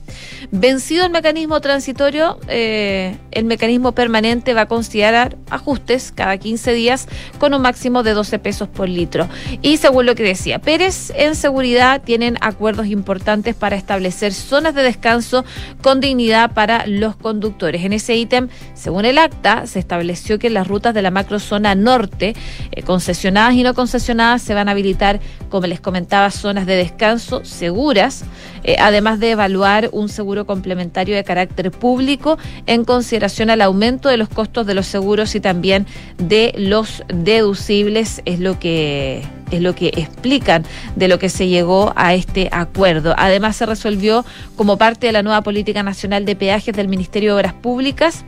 Vencido 0.52 1.06
el 1.06 1.12
mecanismo 1.12 1.62
transitorio, 1.62 2.40
eh, 2.48 3.16
el 3.30 3.46
mecanismo 3.46 3.92
permanente 3.92 4.56
va 4.56 4.62
a 4.62 4.68
considerar 4.68 5.38
ajustes 5.52 6.12
cada 6.14 6.38
15 6.38 6.74
días 6.74 7.08
con 7.38 7.54
un 7.54 7.62
máximo 7.62 8.02
de 8.02 8.14
12 8.14 8.40
pesos 8.40 8.68
por 8.68 8.90
litro. 8.90 9.30
Y 9.62 9.78
según 9.78 10.08
lo 10.08 10.16
que 10.16 10.24
decía 10.24 10.58
Pérez, 10.58 11.12
en 11.16 11.36
seguridad 11.36 12.02
tienen 12.02 12.36
acuerdos 12.42 12.88
importantes 12.88 13.54
para 13.54 13.76
establecer 13.76 14.34
zonas 14.34 14.74
de 14.74 14.82
descanso 14.82 15.46
con 15.84 16.00
dignidad 16.00 16.52
para 16.54 16.88
los 16.88 17.16
conductores. 17.16 17.86
En 17.86 17.94
ese 17.94 18.16
ítem, 18.16 18.50
según 18.74 19.06
el 19.06 19.20
acta, 19.20 19.68
se 19.68 19.78
estableció 19.78 20.40
que 20.40 20.50
las 20.50 20.68
rutas 20.68 20.96
de 20.96 21.04
la 21.04 21.12
macrozona 21.12 21.76
norte, 21.76 22.36
eh, 22.72 22.82
concesionadas 22.82 23.54
y 23.54 23.62
no 23.62 23.76
concesionadas, 23.76 24.42
se 24.42 24.56
van 24.56 24.68
a 24.68 24.72
habilitar, 24.72 25.20
como 25.50 25.68
les 25.68 25.80
comentaba, 25.80 26.32
zonas 26.32 26.66
de 26.66 26.76
descanso 26.76 27.46
seguras, 27.46 28.24
eh, 28.64 28.76
además 28.80 29.20
de 29.20 29.32
evaluar 29.32 29.90
un 29.92 30.10
seguro 30.10 30.46
complementario 30.46 31.16
de 31.16 31.24
carácter 31.24 31.72
público 31.72 32.38
en 32.66 32.86
consideración 32.86 33.50
al 33.50 33.62
aumento 33.62 34.10
de 34.10 34.18
los 34.18 34.30
costos 34.30 34.66
de 34.66 34.74
los 34.74 34.88
seguros 34.88 35.36
y 35.36 35.40
también 35.40 35.86
de 36.18 36.54
los 36.58 37.04
deducibles, 37.08 38.22
es 38.26 38.40
lo 38.40 38.60
que 38.60 39.24
es 39.52 39.62
lo 39.62 39.74
que 39.74 39.88
explican 39.88 40.64
de 40.96 41.08
lo 41.08 41.18
que 41.18 41.28
se 41.28 41.48
llegó 41.48 41.92
a 41.96 42.14
este 42.14 42.50
acuerdo. 42.52 43.16
Además 43.18 43.56
se 43.56 43.66
resolvió 43.66 44.24
como 44.56 44.78
parte 44.78 45.08
de 45.08 45.14
la 45.14 45.24
nueva 45.24 45.42
política 45.42 45.82
nacional 45.82 46.24
de 46.26 46.36
peajes 46.36 46.76
del 46.76 46.88
Ministerio 46.88 47.32
de 47.32 47.40
Obras 47.40 47.54
Públicas 47.54 48.26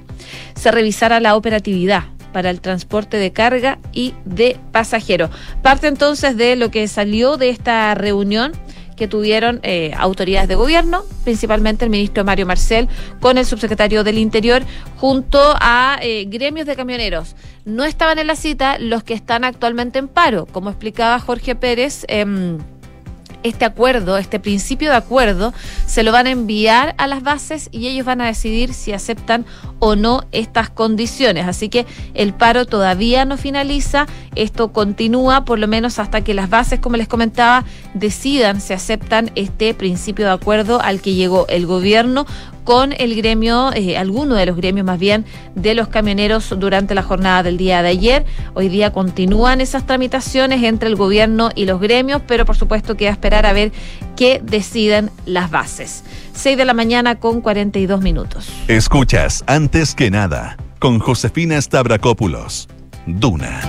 se 0.55 0.71
revisara 0.71 1.19
la 1.19 1.35
operatividad 1.35 2.03
para 2.33 2.49
el 2.49 2.61
transporte 2.61 3.17
de 3.17 3.31
carga 3.31 3.77
y 3.91 4.13
de 4.25 4.57
pasajeros. 4.71 5.31
Parte 5.61 5.87
entonces 5.87 6.37
de 6.37 6.55
lo 6.55 6.71
que 6.71 6.87
salió 6.87 7.37
de 7.37 7.49
esta 7.49 7.93
reunión 7.95 8.53
que 8.95 9.07
tuvieron 9.07 9.59
eh, 9.63 9.93
autoridades 9.97 10.47
de 10.47 10.55
gobierno, 10.55 11.03
principalmente 11.23 11.85
el 11.85 11.91
ministro 11.91 12.23
Mario 12.23 12.45
Marcel, 12.45 12.87
con 13.19 13.37
el 13.37 13.45
subsecretario 13.45 14.03
del 14.03 14.17
Interior, 14.17 14.63
junto 14.97 15.39
a 15.59 15.99
eh, 16.01 16.25
gremios 16.27 16.65
de 16.67 16.75
camioneros. 16.75 17.35
No 17.65 17.83
estaban 17.83 18.19
en 18.19 18.27
la 18.27 18.35
cita 18.35 18.79
los 18.79 19.03
que 19.03 19.13
están 19.13 19.43
actualmente 19.43 19.99
en 19.99 20.07
paro, 20.07 20.45
como 20.45 20.69
explicaba 20.69 21.19
Jorge 21.19 21.55
Pérez. 21.55 22.05
Eh, 22.07 22.57
este 23.43 23.65
acuerdo, 23.65 24.17
este 24.17 24.39
principio 24.39 24.89
de 24.89 24.95
acuerdo, 24.95 25.53
se 25.85 26.03
lo 26.03 26.11
van 26.11 26.27
a 26.27 26.31
enviar 26.31 26.95
a 26.97 27.07
las 27.07 27.23
bases 27.23 27.69
y 27.71 27.87
ellos 27.87 28.05
van 28.05 28.21
a 28.21 28.27
decidir 28.27 28.73
si 28.73 28.93
aceptan 28.93 29.45
o 29.79 29.95
no 29.95 30.23
estas 30.31 30.69
condiciones. 30.69 31.47
Así 31.47 31.69
que 31.69 31.85
el 32.13 32.33
paro 32.33 32.65
todavía 32.65 33.25
no 33.25 33.37
finaliza, 33.37 34.07
esto 34.35 34.71
continúa 34.71 35.45
por 35.45 35.59
lo 35.59 35.67
menos 35.67 35.99
hasta 35.99 36.21
que 36.21 36.33
las 36.33 36.49
bases, 36.49 36.79
como 36.79 36.97
les 36.97 37.07
comentaba, 37.07 37.65
decidan 37.93 38.61
si 38.61 38.73
aceptan 38.73 39.31
este 39.35 39.73
principio 39.73 40.25
de 40.25 40.31
acuerdo 40.31 40.81
al 40.81 41.01
que 41.01 41.13
llegó 41.13 41.47
el 41.47 41.65
gobierno 41.65 42.25
con 42.63 42.93
el 42.97 43.15
gremio, 43.15 43.71
eh, 43.73 43.97
alguno 43.97 44.35
de 44.35 44.45
los 44.45 44.55
gremios 44.55 44.85
más 44.85 44.99
bien, 44.99 45.25
de 45.55 45.75
los 45.75 45.87
camioneros 45.87 46.53
durante 46.57 46.95
la 46.95 47.03
jornada 47.03 47.43
del 47.43 47.57
día 47.57 47.81
de 47.81 47.89
ayer. 47.89 48.25
Hoy 48.53 48.69
día 48.69 48.91
continúan 48.93 49.61
esas 49.61 49.85
tramitaciones 49.85 50.63
entre 50.63 50.89
el 50.89 50.95
gobierno 50.95 51.49
y 51.55 51.65
los 51.65 51.79
gremios, 51.79 52.21
pero 52.27 52.45
por 52.45 52.55
supuesto 52.55 52.97
queda 52.97 53.11
esperar 53.11 53.45
a 53.45 53.53
ver 53.53 53.71
qué 54.15 54.41
deciden 54.43 55.09
las 55.25 55.51
bases. 55.51 56.03
6 56.33 56.57
de 56.57 56.65
la 56.65 56.73
mañana 56.73 57.15
con 57.15 57.41
42 57.41 58.01
minutos. 58.01 58.49
Escuchas, 58.67 59.43
antes 59.47 59.95
que 59.95 60.11
nada, 60.11 60.57
con 60.79 60.99
Josefina 60.99 61.61
Stavrakopoulos. 61.61 62.67
Duna. 63.05 63.61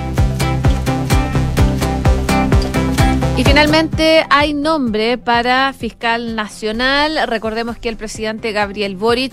Y 3.37 3.45
finalmente 3.45 4.25
hay 4.29 4.53
nombre 4.53 5.17
para 5.17 5.73
fiscal 5.73 6.37
nacional. 6.37 7.19
Recordemos 7.27 7.79
que 7.79 7.89
el 7.89 7.97
presidente 7.97 8.53
Gabriel 8.53 8.95
Boric 8.97 9.33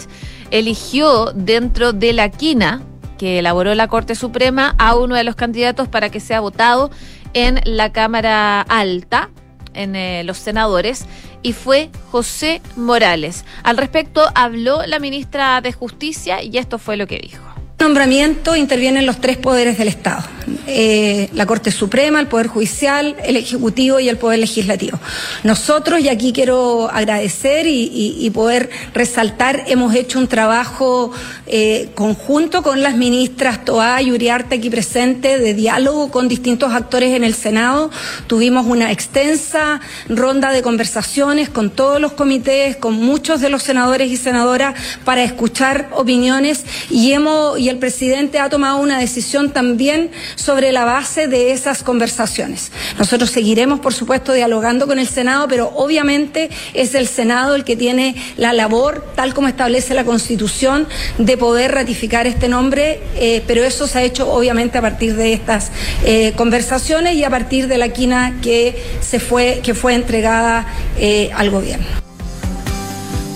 eligió 0.52 1.32
dentro 1.34 1.92
de 1.92 2.14
la 2.14 2.30
quina 2.30 2.82
que 3.18 3.40
elaboró 3.40 3.76
la 3.76 3.90
Corte 3.90 4.16
Suprema 4.16 4.74
a 4.78 4.96
uno 4.96 5.16
de 5.16 5.26
los 5.26 5.36
candidatos 5.36 5.90
para 5.90 6.10
que 6.10 6.22
sea 6.22 6.40
votado 6.40 6.90
en 7.34 7.60
la 7.66 7.92
Cámara 7.92 8.62
Alta, 8.62 9.30
en 9.74 9.96
eh, 9.98 10.24
los 10.24 10.38
senadores, 10.38 11.06
y 11.44 11.52
fue 11.52 11.90
José 12.10 12.62
Morales. 12.78 13.44
Al 13.64 13.76
respecto 13.76 14.24
habló 14.34 14.86
la 14.88 15.00
ministra 15.00 15.60
de 15.60 15.74
Justicia 15.74 16.42
y 16.42 16.58
esto 16.58 16.80
fue 16.80 16.96
lo 16.96 17.06
que 17.06 17.20
dijo 17.20 17.50
nombramiento 17.80 18.56
intervienen 18.56 19.06
los 19.06 19.20
tres 19.20 19.38
poderes 19.38 19.78
del 19.78 19.88
Estado, 19.88 20.24
eh, 20.68 21.30
la 21.34 21.46
Corte 21.46 21.72
Suprema, 21.72 22.20
el 22.20 22.28
Poder 22.28 22.48
Judicial, 22.48 23.16
el 23.24 23.38
Ejecutivo 23.38 24.00
y 24.00 24.10
el 24.10 24.18
Poder 24.18 24.40
Legislativo. 24.40 25.00
Nosotros, 25.44 26.02
y 26.02 26.10
aquí 26.10 26.34
quiero 26.34 26.90
agradecer 26.92 27.66
y, 27.68 28.30
poder 28.34 28.70
resaltar, 28.94 29.64
hemos 29.68 29.96
hecho 29.96 30.20
un 30.20 30.28
trabajo 30.28 31.12
eh, 31.48 31.90
conjunto 31.96 32.62
con 32.62 32.84
las 32.84 32.96
ministras 32.96 33.66
Toá 33.66 34.02
y 34.02 34.12
Uriarte 34.12 34.56
aquí 34.56 34.70
presente 34.70 35.40
de 35.40 35.54
diálogo 35.54 36.12
con 36.12 36.28
distintos 36.28 36.74
actores 36.74 37.16
en 37.16 37.24
el 37.24 37.34
Senado. 37.34 37.90
Tuvimos 38.28 38.68
una 38.68 38.92
extensa 38.92 39.82
ronda 40.10 40.52
de 40.52 40.62
conversaciones 40.62 41.50
con 41.50 41.70
todos 41.72 42.00
los 42.00 42.12
comités, 42.12 42.76
con 42.76 42.94
muchos 42.94 43.42
de 43.42 43.50
los 43.50 43.64
senadores 43.64 44.12
y 44.12 44.18
senadoras 44.18 44.76
para 45.06 45.24
escuchar 45.24 45.90
opiniones 45.94 46.66
y 46.90 47.14
hemos 47.14 47.58
el 47.70 47.78
presidente 47.78 48.40
ha 48.40 48.50
tomado 48.50 48.78
una 48.78 49.00
decisión 49.00 49.52
también 49.52 50.12
sobre 50.40 50.72
la 50.72 50.86
base 50.86 51.28
de 51.28 51.52
esas 51.52 51.84
conversaciones. 51.84 52.72
Nosotros 52.98 53.30
seguiremos, 53.30 53.80
por 53.80 53.94
supuesto, 53.94 54.34
dialogando 54.34 54.88
con 54.88 54.98
el 54.98 55.08
Senado, 55.08 55.48
pero 55.48 55.72
obviamente 55.76 56.50
es 56.74 56.96
el 56.96 57.08
Senado 57.08 57.56
el 57.56 57.64
que 57.64 57.76
tiene 57.76 58.16
la 58.38 58.54
labor, 58.54 59.06
tal 59.16 59.34
como 59.34 59.48
establece 59.48 59.94
la 59.94 60.06
Constitución, 60.06 60.88
de 61.18 61.38
poder 61.38 61.74
ratificar 61.74 62.26
este 62.26 62.48
nombre, 62.48 63.02
eh, 63.16 63.44
pero 63.48 63.64
eso 63.64 63.86
se 63.86 64.00
ha 64.00 64.04
hecho 64.04 64.32
obviamente 64.32 64.78
a 64.78 64.82
partir 64.82 65.16
de 65.16 65.34
estas 65.34 65.72
eh, 66.06 66.34
conversaciones 66.36 67.16
y 67.16 67.24
a 67.24 67.30
partir 67.30 67.68
de 67.68 67.78
la 67.78 67.90
quina 67.90 68.40
que 68.42 68.82
se 69.02 69.20
fue, 69.20 69.60
que 69.64 69.74
fue 69.74 69.94
entregada 69.94 70.66
eh, 70.98 71.30
al 71.36 71.50
gobierno. 71.50 72.09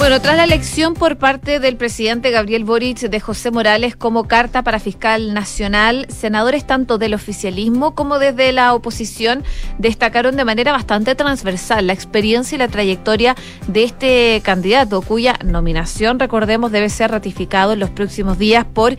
Bueno, 0.03 0.19
tras 0.19 0.35
la 0.35 0.43
elección 0.43 0.95
por 0.95 1.15
parte 1.15 1.61
del 1.61 1.77
presidente 1.77 2.29
Gabriel 2.29 2.65
Boric 2.65 2.99
de 2.99 3.21
José 3.21 3.51
Morales 3.51 3.95
como 3.95 4.27
carta 4.27 4.61
para 4.61 4.79
fiscal 4.79 5.33
nacional, 5.33 6.07
senadores 6.09 6.67
tanto 6.67 6.97
del 6.97 7.13
oficialismo 7.13 7.95
como 7.95 8.19
desde 8.19 8.51
la 8.51 8.73
oposición 8.73 9.45
destacaron 9.77 10.35
de 10.35 10.43
manera 10.43 10.73
bastante 10.73 11.15
transversal 11.15 11.87
la 11.87 11.93
experiencia 11.93 12.57
y 12.57 12.59
la 12.59 12.67
trayectoria 12.67 13.37
de 13.67 13.85
este 13.85 14.41
candidato, 14.43 15.01
cuya 15.01 15.39
nominación, 15.45 16.19
recordemos, 16.19 16.73
debe 16.73 16.89
ser 16.89 17.09
ratificado 17.09 17.71
en 17.71 17.79
los 17.79 17.89
próximos 17.89 18.37
días 18.37 18.65
por 18.65 18.97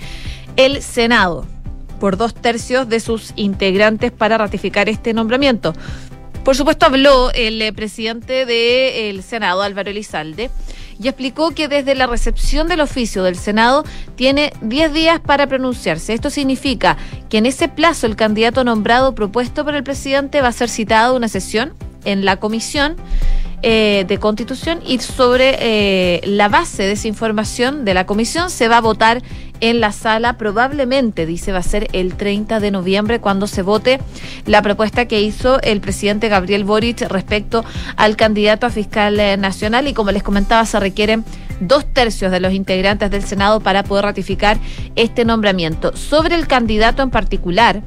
el 0.57 0.81
Senado, 0.81 1.45
por 2.01 2.17
dos 2.17 2.33
tercios 2.33 2.89
de 2.89 3.01
sus 3.01 3.35
integrantes 3.37 4.11
para 4.11 4.39
ratificar 4.39 4.89
este 4.89 5.13
nombramiento. 5.13 5.75
Por 6.45 6.57
supuesto, 6.57 6.85
habló 6.85 7.31
el 7.33 7.63
eh, 7.63 7.73
presidente 7.73 8.45
del 8.45 9.23
Senado, 9.23 9.63
Álvaro 9.63 9.91
Elizalde 9.91 10.51
y 11.01 11.09
explicó 11.09 11.53
que 11.53 11.69
desde 11.69 11.95
la 11.95 12.07
recepción 12.07 12.69
del 12.69 12.83
oficio 12.83 13.23
del 13.23 13.37
Senado 13.37 13.83
tiene 14.15 14.53
10 14.61 14.93
días 14.93 15.21
para 15.21 15.47
pronunciarse. 15.47 16.13
Esto 16.13 16.29
significa 16.29 16.99
que 17.31 17.39
en 17.39 17.47
ese 17.47 17.69
plazo 17.69 18.07
el 18.07 18.15
candidato 18.15 18.63
nombrado 18.63 19.15
propuesto 19.15 19.65
por 19.65 19.75
el 19.75 19.85
presidente 19.85 20.43
va 20.43 20.49
a 20.49 20.53
ser 20.53 20.69
citado 20.69 21.15
a 21.15 21.17
una 21.17 21.29
sesión 21.29 21.73
en 22.05 22.25
la 22.25 22.37
comisión 22.37 22.97
eh, 23.67 24.05
de 24.07 24.19
Constitución 24.19 24.81
y 24.87 24.99
sobre 24.99 25.57
eh, 25.59 26.21
la 26.27 26.51
base 26.51 26.83
de 26.83 26.93
esa 26.93 27.09
información 27.09 27.87
de 27.87 27.95
la 27.95 28.05
comisión 28.05 28.51
se 28.51 28.69
va 28.69 28.77
a 28.77 28.81
votar 28.83 29.23
en 29.61 29.81
la 29.81 29.91
sala. 29.91 30.37
Probablemente, 30.37 31.25
dice, 31.25 31.51
va 31.51 31.61
a 31.61 31.63
ser 31.63 31.89
el 31.93 32.15
30 32.15 32.61
de 32.61 32.71
noviembre 32.71 33.21
cuando 33.21 33.47
se 33.47 33.63
vote 33.63 34.01
la 34.45 34.61
propuesta 34.61 35.07
que 35.07 35.23
hizo 35.23 35.63
el 35.63 35.81
presidente 35.81 36.29
Gabriel 36.29 36.65
Boric 36.65 37.09
respecto 37.09 37.65
al 37.97 38.17
candidato 38.17 38.67
a 38.67 38.71
fiscal 38.71 39.19
eh, 39.19 39.39
nacional. 39.39 39.89
Y 39.89 39.95
como 39.95 40.11
les 40.11 40.23
comentaba, 40.23 40.67
se 40.67 40.79
requieren 40.79 41.25
dos 41.59 41.87
tercios 41.91 42.31
de 42.31 42.41
los 42.41 42.53
integrantes 42.53 43.11
del 43.11 43.25
Senado 43.25 43.61
para 43.61 43.83
poder 43.83 44.05
ratificar 44.05 44.59
este 44.95 45.25
nombramiento. 45.25 45.97
Sobre 45.97 46.35
el 46.35 46.47
candidato 46.47 47.03
en 47.03 47.09
particular, 47.09 47.83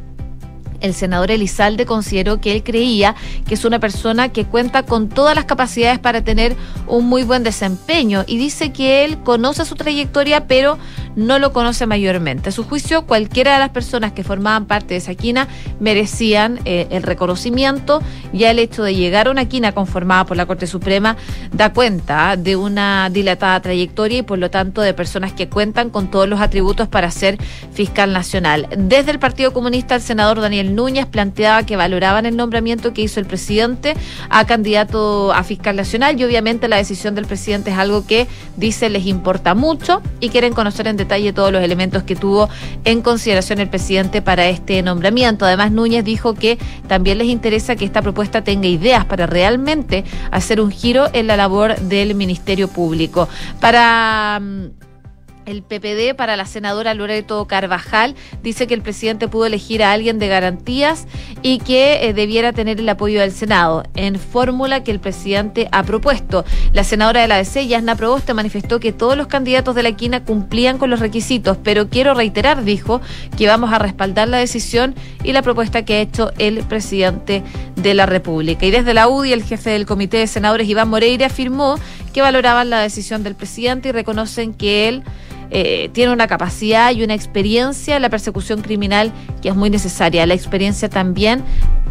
el 0.82 0.94
senador 0.94 1.32
Elizalde 1.32 1.86
consideró 1.86 2.40
que 2.40 2.52
él 2.52 2.64
creía 2.64 3.16
que 3.48 3.54
es 3.54 3.66
una 3.66 3.80
persona 3.80 4.30
que 4.30 4.46
cuenta 4.46 4.84
con 4.84 5.10
todas 5.10 5.36
las 5.36 5.46
capacidades 5.46 6.00
para 6.00 6.24
tener 6.24 6.56
un 6.88 7.08
muy 7.08 7.24
buen 7.24 7.44
desempeño 7.44 8.24
y 8.28 8.38
dice 8.38 8.72
que 8.72 9.06
él 9.06 9.18
conoce 9.24 9.66
su 9.66 9.76
trayectoria, 9.76 10.48
pero 10.48 10.78
no 11.16 11.40
lo 11.40 11.52
conoce 11.52 11.88
mayormente. 11.88 12.50
A 12.50 12.52
su 12.52 12.64
juicio, 12.64 13.06
cualquiera 13.06 13.54
de 13.54 13.60
las 13.60 13.70
personas 13.70 14.12
que 14.12 14.24
formaban 14.24 14.66
parte 14.66 14.94
de 14.94 14.98
esa 14.98 15.16
quina 15.16 15.48
merecían 15.80 16.60
eh, 16.66 16.88
el 16.92 17.04
reconocimiento. 17.04 18.02
Ya 18.34 18.52
el 18.52 18.60
hecho 18.60 18.84
de 18.84 18.96
llegar 18.96 19.28
a 19.28 19.32
una 19.32 19.46
quina 19.46 19.72
conformada 19.72 20.26
por 20.26 20.38
la 20.38 20.46
Corte 20.46 20.68
Suprema 20.68 21.18
da 21.52 21.74
cuenta 21.74 22.36
de 22.38 22.56
una 22.56 23.10
dilatada 23.10 23.60
trayectoria 23.62 24.20
y 24.20 24.22
por 24.22 24.38
lo 24.38 24.52
tanto 24.52 24.82
de 24.82 24.94
personas 24.94 25.34
que 25.34 25.50
cuentan 25.50 25.90
con 25.90 26.12
todos 26.12 26.30
los 26.30 26.40
atributos 26.40 26.88
para 26.88 27.10
ser 27.10 27.38
fiscal 27.74 28.14
nacional. 28.14 28.68
Desde 28.78 29.12
el 29.12 29.20
Partido 29.20 29.54
Comunista, 29.54 29.96
el 29.96 30.02
senador 30.02 30.40
Daniel 30.40 30.67
Núñez 30.76 31.06
planteaba 31.06 31.64
que 31.64 31.76
valoraban 31.76 32.26
el 32.26 32.36
nombramiento 32.36 32.94
que 32.94 33.02
hizo 33.02 33.20
el 33.20 33.26
presidente 33.26 33.96
a 34.30 34.46
candidato 34.46 35.34
a 35.34 35.44
fiscal 35.44 35.76
nacional 35.76 36.20
y 36.20 36.24
obviamente 36.24 36.68
la 36.68 36.78
decisión 36.78 37.16
del 37.16 37.26
presidente 37.26 37.72
es 37.72 37.78
algo 37.78 38.06
que 38.06 38.28
dice 38.56 38.90
les 38.90 39.06
importa 39.06 39.56
mucho 39.56 40.02
y 40.20 40.30
quieren 40.30 40.54
conocer 40.54 40.88
en 40.88 40.98
detalle 40.98 41.34
todos 41.34 41.52
los 41.52 41.64
elementos 41.64 42.04
que 42.04 42.16
tuvo 42.16 42.50
en 42.84 43.02
consideración 43.02 43.60
el 43.60 43.70
presidente 43.70 44.22
para 44.22 44.48
este 44.48 44.82
nombramiento. 44.82 45.46
Además, 45.46 45.72
Núñez 45.72 46.04
dijo 46.04 46.34
que 46.34 46.58
también 46.88 47.18
les 47.18 47.28
interesa 47.28 47.76
que 47.76 47.86
esta 47.86 48.02
propuesta 48.02 48.44
tenga 48.44 48.68
ideas 48.68 49.06
para 49.06 49.26
realmente 49.26 50.04
hacer 50.32 50.62
un 50.62 50.72
giro 50.72 51.08
en 51.14 51.28
la 51.28 51.38
labor 51.38 51.78
del 51.80 52.16
Ministerio 52.16 52.68
Público. 52.68 53.28
Para 53.60 54.40
mm, 54.42 54.77
el 55.48 55.64
PPD 55.64 56.14
para 56.16 56.36
la 56.36 56.46
senadora 56.46 56.94
Loreto 56.94 57.48
Carvajal 57.48 58.16
dice 58.44 58.68
que 58.68 58.74
el 58.74 58.82
presidente 58.82 59.28
pudo 59.30 59.46
elegir 59.46 59.82
a 59.82 59.94
alguien 59.94 60.20
de 60.20 60.28
garantías 60.28 61.08
y 61.42 61.60
que 61.60 62.06
eh, 62.06 62.14
debiera 62.14 62.52
tener 62.52 62.80
el 62.80 62.90
apoyo 62.90 63.22
del 63.22 63.32
Senado 63.32 63.84
en 63.96 64.20
fórmula 64.20 64.84
que 64.84 64.92
el 64.92 65.00
presidente 65.00 65.70
ha 65.72 65.84
propuesto. 65.84 66.44
La 66.74 66.84
senadora 66.84 67.22
de 67.22 67.30
la 67.30 67.38
DC, 67.38 67.66
Yasna 67.66 67.96
Proboste, 67.96 68.34
manifestó 68.34 68.80
que 68.80 68.92
todos 68.92 69.16
los 69.16 69.28
candidatos 69.28 69.74
de 69.74 69.84
la 69.84 69.94
quina 69.94 70.24
cumplían 70.26 70.78
con 70.78 70.90
los 70.90 71.00
requisitos, 71.00 71.58
pero 71.64 71.90
quiero 71.90 72.14
reiterar, 72.14 72.64
dijo, 72.66 73.02
que 73.38 73.48
vamos 73.48 73.72
a 73.72 73.80
respaldar 73.80 74.28
la 74.28 74.38
decisión 74.38 74.96
y 75.24 75.32
la 75.32 75.42
propuesta 75.42 75.86
que 75.86 75.96
ha 75.96 76.02
hecho 76.02 76.32
el 76.38 76.60
presidente 76.64 77.44
de 77.76 77.94
la 77.94 78.06
República. 78.06 78.66
Y 78.66 78.72
desde 78.72 78.94
la 78.94 79.08
UDI, 79.08 79.32
el 79.32 79.44
jefe 79.44 79.70
del 79.70 79.86
Comité 79.86 80.18
de 80.18 80.28
Senadores, 80.28 80.68
Iván 80.68 80.90
Moreira, 80.90 81.28
afirmó 81.28 81.80
que 82.14 82.22
valoraban 82.22 82.70
la 82.70 82.82
decisión 82.82 83.24
del 83.24 83.36
presidente 83.36 83.90
y 83.90 83.92
reconocen 83.94 84.54
que 84.54 84.90
él 84.90 85.04
eh, 85.50 85.90
tiene 85.94 86.12
una 86.12 86.28
capacidad 86.28 86.92
y 86.92 87.04
una 87.04 87.14
experiencia 87.14 87.96
en 87.96 88.02
la 88.02 88.10
persecución 88.10 88.62
criminal 88.62 89.12
que 89.42 89.50
es 89.50 89.56
muy 89.56 89.70
necesaria. 89.70 90.26
La 90.26 90.34
experiencia 90.34 90.90
también 90.90 91.44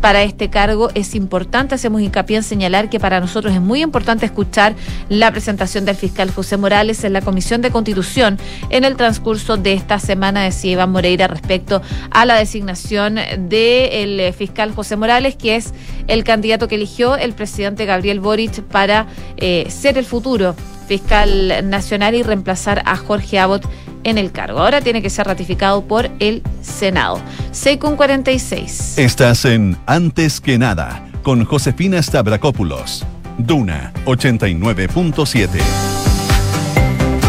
para 0.07 0.23
este 0.23 0.51
cargo 0.51 0.89
es 0.95 1.17
importante. 1.17 1.75
Hacemos 1.75 2.01
hincapié 2.01 2.37
en 2.37 2.45
señalar 2.45 2.89
que 2.89 3.01
para 3.01 3.19
nosotros 3.19 3.53
es 3.53 3.61
muy 3.61 3.83
importante 3.83 4.25
escuchar 4.25 4.77
la 5.09 5.33
presentación 5.33 5.85
del 5.85 5.97
fiscal 5.97 6.31
José 6.31 6.57
Morales 6.57 7.03
en 7.03 7.13
la 7.13 7.23
Comisión 7.23 7.61
de 7.61 7.73
Constitución 7.73 8.39
en 8.71 8.85
el 8.85 8.95
transcurso 8.95 9.57
de 9.57 9.73
esta 9.73 9.99
semana, 9.99 10.45
decía 10.45 10.71
Iván 10.71 10.93
Moreira, 10.93 11.27
respecto 11.27 11.83
a 12.13 12.25
la 12.25 12.37
designación 12.37 13.19
del 13.49 14.33
fiscal 14.33 14.73
José 14.73 14.95
Morales, 14.95 15.35
que 15.35 15.57
es 15.57 15.75
el 16.07 16.23
candidato 16.23 16.69
que 16.69 16.77
eligió 16.77 17.17
el 17.17 17.33
presidente 17.33 17.85
Gabriel 17.85 18.21
Boric 18.21 18.63
para 18.63 19.09
eh, 19.39 19.67
ser 19.71 19.99
el 19.99 20.05
futuro 20.05 20.55
fiscal 20.87 21.69
nacional 21.69 22.15
y 22.15 22.23
reemplazar 22.23 22.81
a 22.87 22.97
Jorge 22.97 23.41
Abbott 23.41 23.67
en 24.07 24.19
el 24.19 24.33
cargo. 24.33 24.61
Ahora 24.61 24.81
tiene 24.81 25.03
que 25.03 25.11
ser 25.11 25.27
ratificado 25.27 25.83
por 25.85 26.09
el 26.21 26.43
Senado. 26.63 27.21
6.46. 27.53 28.99
Estás 28.99 29.45
en 29.45 29.77
Antes 29.87 30.41
que 30.41 30.59
nada 30.59 31.07
con 31.23 31.45
Josefina 31.45 32.01
Stavrakopoulos. 32.01 33.05
Duna 33.37 33.93
89.7. 34.07 35.96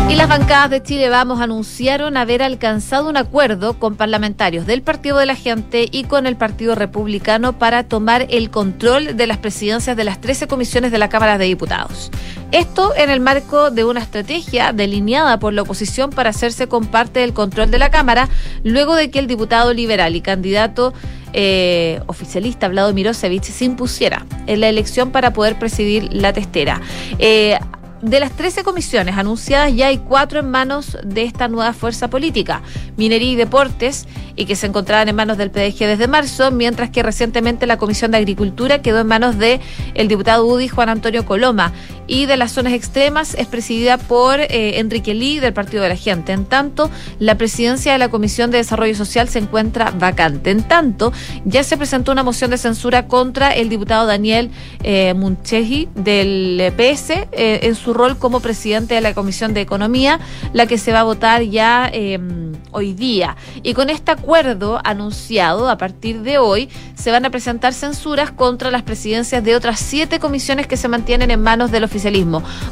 Y 0.09 0.15
las 0.15 0.29
bancadas 0.29 0.69
de 0.69 0.81
Chile 0.81 1.09
Vamos 1.09 1.41
anunciaron 1.41 2.15
haber 2.15 2.41
alcanzado 2.41 3.09
un 3.09 3.17
acuerdo 3.17 3.77
con 3.77 3.97
parlamentarios 3.97 4.65
del 4.65 4.81
Partido 4.81 5.17
de 5.17 5.25
la 5.25 5.35
Gente 5.35 5.89
y 5.91 6.05
con 6.05 6.25
el 6.25 6.37
Partido 6.37 6.75
Republicano 6.75 7.59
para 7.59 7.83
tomar 7.83 8.25
el 8.29 8.49
control 8.49 9.17
de 9.17 9.27
las 9.27 9.37
presidencias 9.37 9.97
de 9.97 10.05
las 10.05 10.21
13 10.21 10.47
comisiones 10.47 10.93
de 10.93 10.97
la 10.97 11.09
Cámara 11.09 11.37
de 11.37 11.43
Diputados. 11.43 12.09
Esto 12.53 12.93
en 12.95 13.09
el 13.09 13.19
marco 13.19 13.69
de 13.69 13.83
una 13.83 13.99
estrategia 13.99 14.71
delineada 14.71 15.39
por 15.39 15.51
la 15.51 15.63
oposición 15.63 16.09
para 16.11 16.29
hacerse 16.29 16.67
con 16.67 16.85
parte 16.85 17.19
del 17.19 17.33
control 17.33 17.69
de 17.69 17.77
la 17.77 17.91
Cámara, 17.91 18.29
luego 18.63 18.95
de 18.95 19.11
que 19.11 19.19
el 19.19 19.27
diputado 19.27 19.73
liberal 19.73 20.15
y 20.15 20.21
candidato 20.21 20.93
eh, 21.33 21.99
oficialista 22.07 22.69
Vlado 22.69 22.93
Mirosevich 22.93 23.43
se 23.43 23.65
impusiera 23.65 24.25
en 24.47 24.61
la 24.61 24.69
elección 24.69 25.11
para 25.11 25.33
poder 25.33 25.59
presidir 25.59 26.07
la 26.13 26.31
testera. 26.31 26.79
Eh, 27.19 27.59
de 28.01 28.19
las 28.19 28.31
13 28.31 28.63
comisiones 28.63 29.17
anunciadas, 29.17 29.73
ya 29.73 29.87
hay 29.87 29.97
cuatro 29.97 30.39
en 30.39 30.49
manos 30.49 30.97
de 31.03 31.23
esta 31.23 31.47
nueva 31.47 31.73
fuerza 31.73 32.09
política, 32.09 32.61
Minería 32.95 33.31
y 33.31 33.35
Deportes, 33.35 34.07
y 34.35 34.45
que 34.45 34.55
se 34.55 34.67
encontraban 34.67 35.09
en 35.09 35.15
manos 35.15 35.37
del 35.37 35.49
PDG 35.49 35.79
desde 35.79 36.07
marzo, 36.07 36.51
mientras 36.51 36.91
que 36.91 37.03
recientemente 37.03 37.65
la 37.65 37.77
Comisión 37.77 38.11
de 38.11 38.17
Agricultura 38.17 38.81
quedó 38.81 38.99
en 38.99 39.07
manos 39.07 39.37
de 39.37 39.59
el 39.95 40.07
diputado 40.07 40.45
UDI 40.45 40.67
Juan 40.67 40.89
Antonio 40.89 41.25
Coloma 41.25 41.73
y 42.07 42.25
de 42.25 42.37
las 42.37 42.53
zonas 42.53 42.73
extremas 42.73 43.33
es 43.33 43.47
presidida 43.47 43.97
por 43.97 44.39
eh, 44.39 44.79
Enrique 44.79 45.13
Lee 45.13 45.39
del 45.39 45.53
Partido 45.53 45.83
de 45.83 45.89
la 45.89 45.95
Gente. 45.95 46.31
En 46.31 46.45
tanto, 46.45 46.89
la 47.19 47.35
presidencia 47.35 47.91
de 47.91 47.97
la 47.97 48.09
Comisión 48.09 48.49
de 48.49 48.59
Desarrollo 48.59 48.95
Social 48.95 49.27
se 49.27 49.39
encuentra 49.39 49.91
vacante. 49.91 50.51
En 50.51 50.63
tanto, 50.63 51.11
ya 51.43 51.63
se 51.63 51.77
presentó 51.77 52.11
una 52.11 52.23
moción 52.23 52.51
de 52.51 52.57
censura 52.57 53.07
contra 53.07 53.51
el 53.51 53.69
diputado 53.69 54.05
Daniel 54.05 54.51
eh, 54.83 55.13
del 55.95 56.73
PS 56.77 57.09
eh, 57.09 57.59
en 57.63 57.75
su 57.75 57.93
rol 57.97 58.17
como 58.17 58.39
presidente 58.39 58.95
de 58.95 59.01
la 59.01 59.13
Comisión 59.13 59.53
de 59.53 59.61
Economía, 59.61 60.19
la 60.53 60.65
que 60.65 60.77
se 60.77 60.93
va 60.93 61.01
a 61.01 61.03
votar 61.03 61.41
ya 61.43 61.89
em, 61.91 62.53
hoy 62.71 62.93
día. 62.93 63.35
Y 63.63 63.73
con 63.73 63.89
este 63.89 64.11
acuerdo 64.11 64.79
anunciado 64.83 65.69
a 65.69 65.77
partir 65.77 66.21
de 66.21 66.37
hoy, 66.37 66.69
se 66.95 67.11
van 67.11 67.25
a 67.25 67.29
presentar 67.29 67.73
censuras 67.73 68.31
contra 68.31 68.71
las 68.71 68.83
presidencias 68.83 69.43
de 69.43 69.55
otras 69.55 69.79
siete 69.79 70.19
comisiones 70.19 70.67
que 70.67 70.77
se 70.77 70.87
mantienen 70.87 71.31
en 71.31 71.41
manos 71.41 71.69
de 71.69 71.79
los 71.79 71.91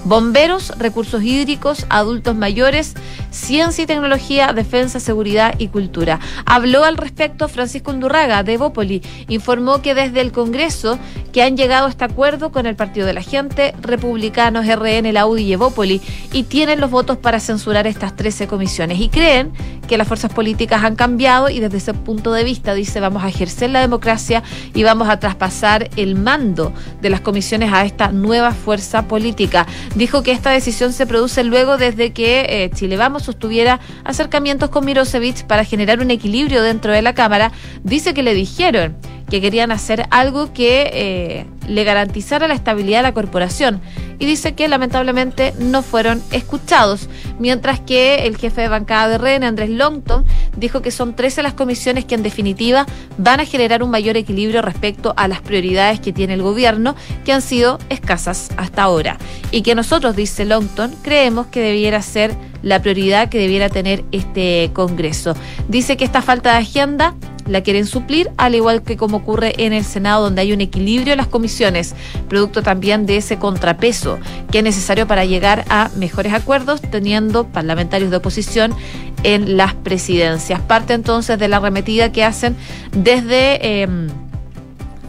bomberos, 0.03 0.71
recursos 0.77 1.23
hídricos, 1.23 1.85
adultos 1.89 2.35
mayores, 2.35 2.93
ciencia 3.31 3.83
y 3.83 3.88
tecnología, 3.88 4.53
defensa, 4.53 4.99
seguridad 4.99 5.55
y 5.57 5.69
cultura. 5.69 6.19
Habló 6.45 6.83
al 6.83 6.97
respecto 6.97 7.47
Francisco 7.47 7.91
Undurraga 7.91 8.43
de 8.43 8.53
Evópoli, 8.53 9.01
informó 9.27 9.81
que 9.81 9.95
desde 9.95 10.21
el 10.21 10.31
Congreso 10.31 10.99
que 11.33 11.43
han 11.43 11.57
llegado 11.57 11.88
a 11.88 11.89
este 11.89 12.05
acuerdo 12.05 12.51
con 12.51 12.65
el 12.65 12.75
Partido 12.75 13.07
de 13.07 13.13
la 13.13 13.21
Gente, 13.21 13.73
Republicanos, 13.81 14.65
RN, 14.67 15.04
la 15.13 15.25
UDI 15.25 15.43
y 15.43 15.53
Evópoli 15.53 16.01
y 16.31 16.43
tienen 16.43 16.79
los 16.79 16.91
votos 16.91 17.17
para 17.17 17.39
censurar 17.39 17.87
estas 17.87 18.15
13 18.15 18.47
comisiones 18.47 18.99
y 18.99 19.09
creen 19.09 19.51
que 19.87 19.97
las 19.97 20.07
fuerzas 20.07 20.31
políticas 20.31 20.83
han 20.83 20.95
cambiado 20.95 21.49
y 21.49 21.59
desde 21.59 21.77
ese 21.77 21.93
punto 21.93 22.31
de 22.31 22.43
vista 22.43 22.73
dice 22.73 22.99
vamos 22.99 23.23
a 23.23 23.29
ejercer 23.29 23.69
la 23.69 23.81
democracia 23.81 24.43
y 24.73 24.83
vamos 24.83 25.09
a 25.09 25.19
traspasar 25.19 25.89
el 25.95 26.15
mando 26.15 26.73
de 27.01 27.09
las 27.09 27.21
comisiones 27.21 27.71
a 27.73 27.85
esta 27.85 28.11
nueva 28.11 28.51
fuerza 28.51 29.07
política 29.07 29.15
política. 29.15 29.65
Dijo 29.95 30.23
que 30.23 30.33
esta 30.33 30.51
decisión 30.51 30.91
se 30.91 31.07
produce 31.07 31.45
luego 31.45 31.77
desde 31.77 32.11
que 32.11 32.45
eh, 32.49 32.69
Chile 32.75 32.97
Vamos 32.97 33.23
sostuviera 33.23 33.79
acercamientos 34.03 34.69
con 34.69 34.83
Mirosevich 34.83 35.45
para 35.45 35.63
generar 35.63 36.01
un 36.01 36.11
equilibrio 36.11 36.61
dentro 36.61 36.91
de 36.91 37.01
la 37.01 37.13
Cámara. 37.13 37.53
Dice 37.83 38.13
que 38.13 38.21
le 38.21 38.33
dijeron 38.33 38.97
que 39.29 39.41
querían 39.41 39.71
hacer 39.71 40.05
algo 40.11 40.53
que 40.53 40.89
eh, 40.93 41.45
le 41.67 41.83
garantizara 41.83 42.47
la 42.47 42.53
estabilidad 42.53 42.99
de 42.99 43.03
la 43.03 43.13
corporación. 43.13 43.81
Y 44.19 44.25
dice 44.25 44.53
que 44.53 44.67
lamentablemente 44.67 45.53
no 45.59 45.81
fueron 45.81 46.21
escuchados, 46.31 47.09
mientras 47.39 47.79
que 47.79 48.27
el 48.27 48.38
jefe 48.38 48.61
de 48.61 48.67
bancada 48.69 49.09
de 49.09 49.17
REN, 49.17 49.43
Andrés 49.43 49.69
Longton, 49.69 50.25
dijo 50.55 50.81
que 50.81 50.91
son 50.91 51.15
13 51.15 51.43
las 51.43 51.53
comisiones 51.53 52.05
que 52.05 52.15
en 52.15 52.23
definitiva 52.23 52.85
van 53.17 53.39
a 53.39 53.45
generar 53.45 53.83
un 53.83 53.89
mayor 53.89 54.15
equilibrio 54.15 54.61
respecto 54.61 55.13
a 55.17 55.27
las 55.27 55.41
prioridades 55.41 55.99
que 55.99 56.13
tiene 56.13 56.35
el 56.35 56.41
gobierno, 56.41 56.95
que 57.25 57.33
han 57.33 57.41
sido 57.41 57.79
escasas 57.89 58.49
hasta 58.57 58.83
ahora, 58.83 59.17
y 59.51 59.63
que 59.63 59.75
nosotros, 59.75 60.15
dice 60.15 60.45
Longton, 60.45 60.95
creemos 61.01 61.47
que 61.47 61.61
debiera 61.61 62.01
ser 62.01 62.35
la 62.61 62.81
prioridad 62.81 63.29
que 63.29 63.38
debiera 63.38 63.69
tener 63.69 64.05
este 64.11 64.71
Congreso. 64.73 65.35
Dice 65.67 65.97
que 65.97 66.05
esta 66.05 66.21
falta 66.21 66.53
de 66.53 66.59
agenda 66.59 67.15
la 67.45 67.62
quieren 67.62 67.86
suplir, 67.86 68.29
al 68.38 68.55
igual 68.55 68.81
que 68.81 68.97
como 68.97 69.17
ocurre 69.17 69.53
en 69.65 69.73
el 69.73 69.84
Senado, 69.84 70.23
donde 70.23 70.41
hay 70.41 70.53
un 70.53 70.62
equilibrio 70.62 71.13
en 71.13 71.17
las 71.17 71.27
comisiones, 71.27 71.95
producto 72.27 72.63
también 72.63 73.05
de 73.05 73.17
ese 73.17 73.38
contrapeso 73.38 74.17
que 74.51 74.60
es 74.60 74.63
necesario 74.63 75.08
para 75.08 75.25
llegar 75.25 75.65
a 75.69 75.89
mejores 75.95 76.34
acuerdos, 76.34 76.81
teniendo 76.81 77.45
parlamentarios 77.47 78.12
de 78.12 78.17
oposición 78.17 78.73
en 79.23 79.58
las 79.58 79.73
presidencias. 79.73 80.60
Parte 80.62 80.93
entonces 80.93 81.38
de 81.39 81.47
la 81.47 81.58
arremetida 81.58 82.12
que 82.12 82.23
hacen 82.23 82.55
desde 82.91 83.81
em, 83.81 84.08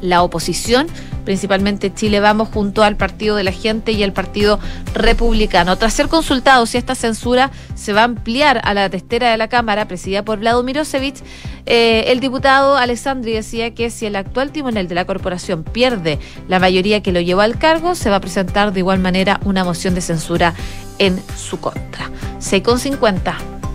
la 0.00 0.22
oposición 0.22 0.86
principalmente 1.26 1.92
Chile 1.92 2.20
Vamos, 2.20 2.48
junto 2.48 2.82
al 2.82 2.96
Partido 2.96 3.36
de 3.36 3.44
la 3.44 3.52
Gente 3.52 3.92
y 3.92 4.02
el 4.02 4.14
Partido 4.14 4.58
Republicano. 4.94 5.76
Tras 5.76 5.92
ser 5.92 6.08
consultado 6.08 6.64
si 6.64 6.78
esta 6.78 6.94
censura 6.94 7.50
se 7.74 7.92
va 7.92 8.00
a 8.00 8.04
ampliar 8.04 8.62
a 8.64 8.72
la 8.72 8.88
testera 8.88 9.30
de 9.30 9.36
la 9.36 9.48
Cámara, 9.48 9.86
presidida 9.86 10.24
por 10.24 10.38
Vlado 10.38 10.62
Mirosevich, 10.62 11.22
eh, 11.66 12.04
el 12.06 12.20
diputado 12.20 12.76
Alessandri 12.76 13.32
decía 13.32 13.74
que 13.74 13.90
si 13.90 14.06
el 14.06 14.16
actual 14.16 14.52
timonel 14.52 14.88
de 14.88 14.94
la 14.94 15.04
corporación 15.04 15.64
pierde 15.64 16.18
la 16.48 16.60
mayoría 16.60 17.02
que 17.02 17.12
lo 17.12 17.20
llevó 17.20 17.42
al 17.42 17.58
cargo, 17.58 17.94
se 17.94 18.08
va 18.08 18.16
a 18.16 18.20
presentar 18.20 18.72
de 18.72 18.80
igual 18.80 19.00
manera 19.00 19.40
una 19.44 19.64
moción 19.64 19.94
de 19.94 20.00
censura 20.00 20.54
en 20.98 21.20
su 21.36 21.58
contra. 21.60 22.10
6,50. 22.40 23.34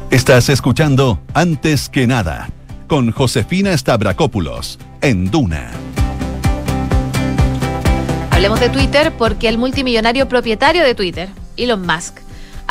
Estás 0.10 0.50
escuchando 0.50 1.20
Antes 1.34 1.90
que 1.90 2.08
nada 2.08 2.50
con 2.88 3.12
Josefina 3.12 3.78
Stavrakopoulos 3.78 4.78
en 5.02 5.32
Duna. 5.32 5.72
Hablemos 8.42 8.60
de 8.60 8.70
Twitter 8.70 9.14
porque 9.20 9.48
el 9.48 9.60
multimillonario 9.60 10.28
propietario 10.28 10.84
de 10.84 10.96
Twitter, 10.96 11.30
Elon 11.58 11.86
Musk, 11.86 12.22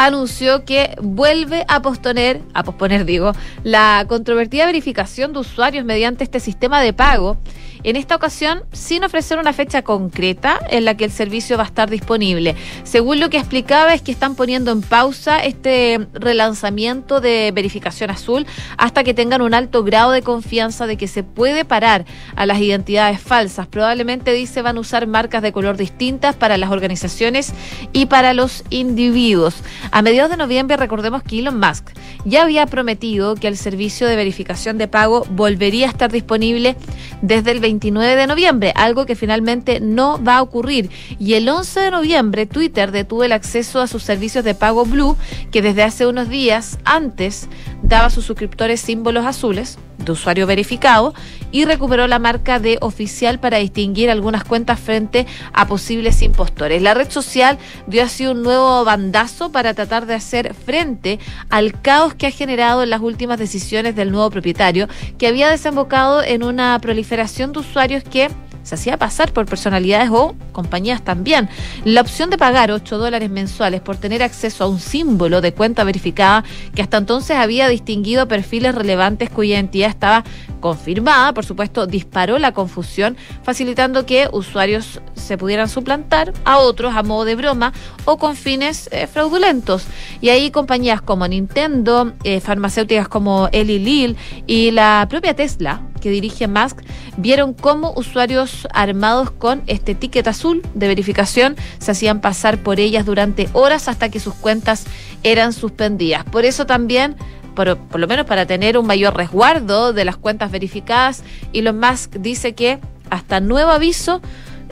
anunció 0.07 0.65
que 0.65 0.97
vuelve 1.03 1.67
a 1.69 1.83
posponer, 1.83 2.41
a 2.55 2.63
posponer 2.63 3.05
digo, 3.05 3.33
la 3.65 4.07
controvertida 4.09 4.65
verificación 4.65 5.35
de 5.35 5.41
usuarios 5.41 5.85
mediante 5.85 6.25
este 6.25 6.41
sistema 6.41 6.81
de 6.81 6.95
pago 6.95 7.37
en 7.83 7.97
esta 7.97 8.17
ocasión 8.17 8.63
sin 8.73 9.05
ofrecer 9.05 9.39
una 9.39 9.53
fecha 9.53 9.83
concreta 9.83 10.59
en 10.71 10.85
la 10.85 10.97
que 10.97 11.05
el 11.05 11.11
servicio 11.11 11.57
va 11.57 11.65
a 11.65 11.67
estar 11.67 11.91
disponible. 11.91 12.55
Según 12.83 13.21
lo 13.21 13.31
que 13.31 13.39
explicaba 13.39 13.95
es 13.95 14.03
que 14.03 14.13
están 14.13 14.35
poniendo 14.35 14.71
en 14.71 14.83
pausa 14.83 15.39
este 15.45 16.07
relanzamiento 16.13 17.21
de 17.21 17.53
verificación 17.55 18.11
azul 18.11 18.47
hasta 18.77 19.05
que 19.05 19.15
tengan 19.15 19.43
un 19.43 19.55
alto 19.55 19.85
grado 19.85 20.13
de 20.13 20.23
confianza 20.23 20.87
de 20.87 20.97
que 20.97 21.09
se 21.09 21.23
puede 21.23 21.65
parar 21.65 22.05
a 22.37 22.47
las 22.47 22.59
identidades 22.59 23.21
falsas. 23.21 23.67
Probablemente 23.67 24.33
dice 24.33 24.63
van 24.63 24.77
a 24.77 24.81
usar 24.81 25.07
marcas 25.07 25.43
de 25.43 25.53
color 25.53 25.77
distintas 25.77 26.37
para 26.37 26.59
las 26.59 26.71
organizaciones 26.71 27.53
y 27.93 28.07
para 28.07 28.35
los 28.35 28.65
individuos. 28.71 29.63
A 29.93 30.03
mediados 30.03 30.31
de 30.31 30.37
noviembre 30.37 30.77
recordemos 30.77 31.23
que 31.23 31.41
Elon 31.41 31.59
Musk 31.59 31.91
ya 32.25 32.43
había 32.43 32.67
prometido 32.67 33.35
que 33.35 33.49
el 33.49 33.57
servicio 33.57 34.07
de 34.07 34.15
verificación 34.15 34.79
de 34.79 34.87
pago 34.87 35.27
volvería 35.31 35.87
a 35.87 35.91
estar 35.91 36.13
disponible 36.13 36.77
desde 37.23 37.51
el 37.51 37.61
29 37.61 38.15
de 38.15 38.27
noviembre, 38.27 38.73
algo 38.77 39.05
que 39.05 39.17
finalmente 39.17 39.81
no 39.81 40.23
va 40.23 40.37
a 40.37 40.43
ocurrir. 40.43 40.91
Y 41.19 41.35
el 41.35 41.49
11 41.49 41.81
de 41.81 41.91
noviembre 41.91 42.47
Twitter 42.47 42.93
detuvo 42.93 43.25
el 43.25 43.33
acceso 43.33 43.81
a 43.81 43.89
sus 43.89 44.05
servicios 44.05 44.45
de 44.45 44.55
pago 44.55 44.85
Blue, 44.85 45.17
que 45.51 45.63
desde 45.63 45.83
hace 45.83 46.07
unos 46.07 46.29
días 46.29 46.79
antes 46.85 47.49
daba 47.83 48.07
a 48.07 48.11
sus 48.11 48.25
suscriptores 48.25 48.81
símbolos 48.81 49.27
azules 49.27 49.79
de 50.05 50.13
usuario 50.13 50.47
verificado 50.47 51.15
y 51.53 51.65
recuperó 51.65 52.07
la 52.07 52.19
marca 52.19 52.59
de 52.59 52.79
oficial 52.81 53.41
para 53.41 53.59
distinguir 53.59 54.11
algunas 54.11 54.45
cuentas 54.45 54.79
frente 54.79 55.27
a 55.53 55.67
posibles 55.67 56.23
impostores. 56.23 56.83
La 56.83 56.95
red 56.95 57.11
social 57.11 57.59
dio 57.87 58.03
así 58.03 58.27
un 58.27 58.43
nuevo 58.43 58.85
bandazo 58.85 59.53
para 59.53 59.75
tratar 59.75 60.07
de 60.07 60.15
hacer 60.15 60.55
frente 60.55 61.19
al 61.49 61.81
caos 61.81 62.15
que 62.15 62.27
ha 62.27 62.31
generado 62.31 62.83
en 62.83 62.91
las 62.91 63.01
últimas 63.01 63.39
decisiones 63.39 63.97
del 63.97 64.11
nuevo 64.11 64.31
propietario, 64.31 64.89
que 65.19 65.27
había 65.27 65.51
desembocado 65.51 66.23
en 66.23 66.43
una 66.43 66.79
proliferación 66.81 67.53
de 67.53 67.61
usuarios 67.61 68.05
que 68.05 68.31
se 68.71 68.77
hacía 68.77 68.97
pasar 68.97 69.33
por 69.33 69.47
personalidades 69.47 70.11
o 70.13 70.37
compañías 70.53 71.03
también. 71.03 71.49
La 71.85 72.03
opción 72.03 72.31
de 72.31 72.39
pagar 72.39 72.71
8 72.71 72.99
dólares 72.99 73.29
mensuales 73.29 73.81
por 73.81 73.97
tener 73.97 74.23
acceso 74.23 74.63
a 74.63 74.69
un 74.69 74.79
símbolo 74.79 75.41
de 75.41 75.53
cuenta 75.53 75.83
verificada 75.83 76.45
que 76.73 76.81
hasta 76.81 76.99
entonces 76.99 77.37
había 77.37 77.67
distinguido 77.67 78.29
perfiles 78.29 78.73
relevantes 78.73 79.29
cuya 79.29 79.57
identidad 79.57 79.89
estaba 79.91 80.23
confirmada, 80.61 81.35
por 81.35 81.45
supuesto, 81.45 81.89
disparó 81.89 82.39
la 82.39 82.53
confusión, 82.53 83.17
facilitando 83.43 84.07
que 84.07 84.29
usuarios 84.31 85.01
se 85.15 85.37
pudieran 85.37 85.69
suplantar 85.69 86.33
a 86.45 86.59
otros 86.59 86.95
a 86.95 87.03
modo 87.03 87.25
de 87.25 87.35
broma 87.35 87.73
o 88.05 88.19
con 88.19 88.37
fines 88.37 88.89
eh, 88.93 89.09
fraudulentos. 89.09 89.85
Y 90.21 90.29
ahí 90.29 90.53
compañías 90.53 91.03
como 91.03 91.27
Nintendo, 91.27 92.13
eh, 92.23 92.39
farmacéuticas 92.39 93.09
como 93.09 93.49
Eli 93.51 93.81
Lilly 93.81 94.17
y 94.47 94.71
la 94.71 95.07
propia 95.11 95.35
Tesla, 95.35 95.81
que 96.01 96.11
dirige 96.11 96.49
Musk, 96.49 96.81
vieron 97.17 97.55
cómo 97.55 97.93
usuarios 97.97 98.67
armados 98.73 99.31
con 99.31 99.63
este 99.67 99.95
ticket 99.95 100.27
azul 100.27 100.63
de 100.75 100.89
verificación 100.89 101.57
se 101.79 101.91
hacían 101.93 102.21
pasar 102.21 102.59
por 102.59 102.81
ellas 102.81 103.07
durante 103.07 103.49
horas 103.53 103.89
hasta 103.89 104.09
que 104.09 104.21
sus 104.21 104.35
cuentas 104.35 104.85
eran 105.23 105.53
suspendidas. 105.53 106.25
Por 106.25 106.45
eso 106.45 106.67
también 106.67 107.17
por, 107.55 107.77
por, 107.77 108.01
lo 108.01 108.07
menos 108.07 108.27
para 108.27 108.47
tener 108.47 108.79
un 108.79 108.87
mayor 108.87 109.17
resguardo 109.17 109.93
de 109.93 110.05
las 110.05 110.17
cuentas 110.17 110.51
verificadas. 110.51 111.23
Elon 111.53 111.79
Musk 111.79 112.17
dice 112.17 112.55
que 112.55 112.79
hasta 113.11 113.41
nuevo 113.41 113.71
aviso 113.71 114.23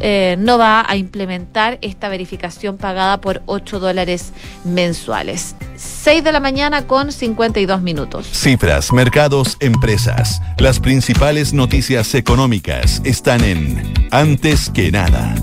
eh, 0.01 0.37
no 0.39 0.59
va 0.59 0.85
a 0.89 0.97
implementar 0.97 1.79
esta 1.83 2.09
verificación 2.09 2.77
pagada 2.77 3.21
por 3.21 3.43
8 3.47 3.81
dólares 3.81 4.33
mensuales. 4.65 5.55
6 5.77 6.25
de 6.25 6.33
la 6.33 6.41
mañana 6.41 6.87
con 6.87 7.13
52 7.13 7.83
minutos. 7.83 8.27
Cifras, 8.27 8.93
mercados, 8.93 9.57
empresas. 9.61 10.41
Las 10.59 10.81
principales 10.81 11.53
noticias 11.53 12.15
económicas 12.15 13.01
están 13.05 13.45
en 13.45 13.95
Antes 14.11 14.71
que 14.71 14.91
nada. 14.91 15.35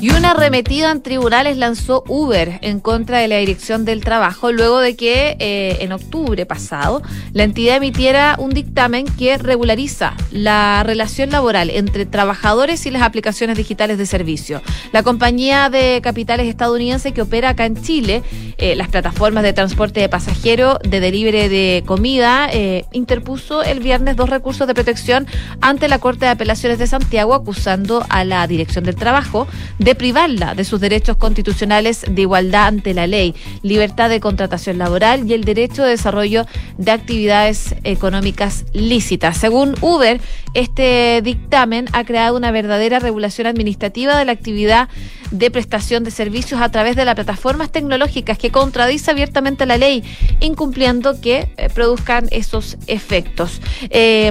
Y 0.00 0.10
una 0.10 0.32
arremetida 0.32 0.90
en 0.90 1.00
tribunales 1.00 1.56
lanzó 1.56 2.02
Uber 2.08 2.58
en 2.62 2.80
contra 2.80 3.18
de 3.18 3.28
la 3.28 3.36
Dirección 3.36 3.84
del 3.84 4.02
Trabajo 4.02 4.50
luego 4.50 4.80
de 4.80 4.96
que 4.96 5.36
eh, 5.38 5.78
en 5.80 5.92
octubre 5.92 6.44
pasado 6.44 7.02
la 7.32 7.44
entidad 7.44 7.76
emitiera 7.76 8.36
un 8.38 8.50
dictamen 8.50 9.06
que 9.06 9.38
regulariza 9.38 10.14
la 10.32 10.82
relación 10.84 11.30
laboral 11.30 11.70
entre 11.70 12.04
trabajadores 12.04 12.84
y 12.86 12.90
las 12.90 13.02
aplicaciones 13.02 13.56
digitales 13.56 13.96
de 13.96 14.06
servicio. 14.06 14.60
La 14.92 15.02
compañía 15.02 15.70
de 15.70 16.00
capitales 16.02 16.48
estadounidense 16.48 17.12
que 17.12 17.22
opera 17.22 17.50
acá 17.50 17.66
en 17.66 17.80
Chile, 17.80 18.22
eh, 18.62 18.76
las 18.76 18.86
plataformas 18.86 19.42
de 19.42 19.52
transporte 19.52 19.98
de 19.98 20.08
pasajeros, 20.08 20.78
de 20.84 21.00
delivery 21.00 21.48
de 21.48 21.82
comida, 21.84 22.48
eh, 22.52 22.84
interpuso 22.92 23.64
el 23.64 23.80
viernes 23.80 24.14
dos 24.14 24.30
recursos 24.30 24.68
de 24.68 24.74
protección 24.74 25.26
ante 25.60 25.88
la 25.88 25.98
Corte 25.98 26.26
de 26.26 26.30
Apelaciones 26.30 26.78
de 26.78 26.86
Santiago 26.86 27.34
acusando 27.34 28.06
a 28.08 28.24
la 28.24 28.46
Dirección 28.46 28.84
del 28.84 28.94
Trabajo 28.94 29.48
de 29.80 29.96
privarla 29.96 30.54
de 30.54 30.62
sus 30.62 30.78
derechos 30.78 31.16
constitucionales 31.16 32.04
de 32.08 32.22
igualdad 32.22 32.68
ante 32.68 32.94
la 32.94 33.08
ley, 33.08 33.34
libertad 33.62 34.08
de 34.08 34.20
contratación 34.20 34.78
laboral 34.78 35.28
y 35.28 35.34
el 35.34 35.42
derecho 35.42 35.82
de 35.82 35.90
desarrollo 35.90 36.46
de 36.78 36.92
actividades 36.92 37.74
económicas 37.82 38.64
lícitas. 38.72 39.38
Según 39.38 39.74
Uber, 39.80 40.20
este 40.54 41.20
dictamen 41.24 41.86
ha 41.92 42.04
creado 42.04 42.36
una 42.36 42.52
verdadera 42.52 43.00
regulación 43.00 43.48
administrativa 43.48 44.16
de 44.16 44.24
la 44.24 44.30
actividad 44.30 44.88
de 45.32 45.50
prestación 45.50 46.04
de 46.04 46.10
servicios 46.10 46.60
a 46.60 46.70
través 46.70 46.94
de 46.94 47.04
las 47.04 47.14
plataformas 47.14 47.72
tecnológicas 47.72 48.38
que 48.38 48.51
contradice 48.52 49.10
abiertamente 49.10 49.66
la 49.66 49.76
ley, 49.76 50.04
incumpliendo 50.40 51.20
que 51.20 51.52
eh, 51.56 51.68
produzcan 51.74 52.28
esos 52.30 52.76
efectos. 52.86 53.60
Eh, 53.90 54.30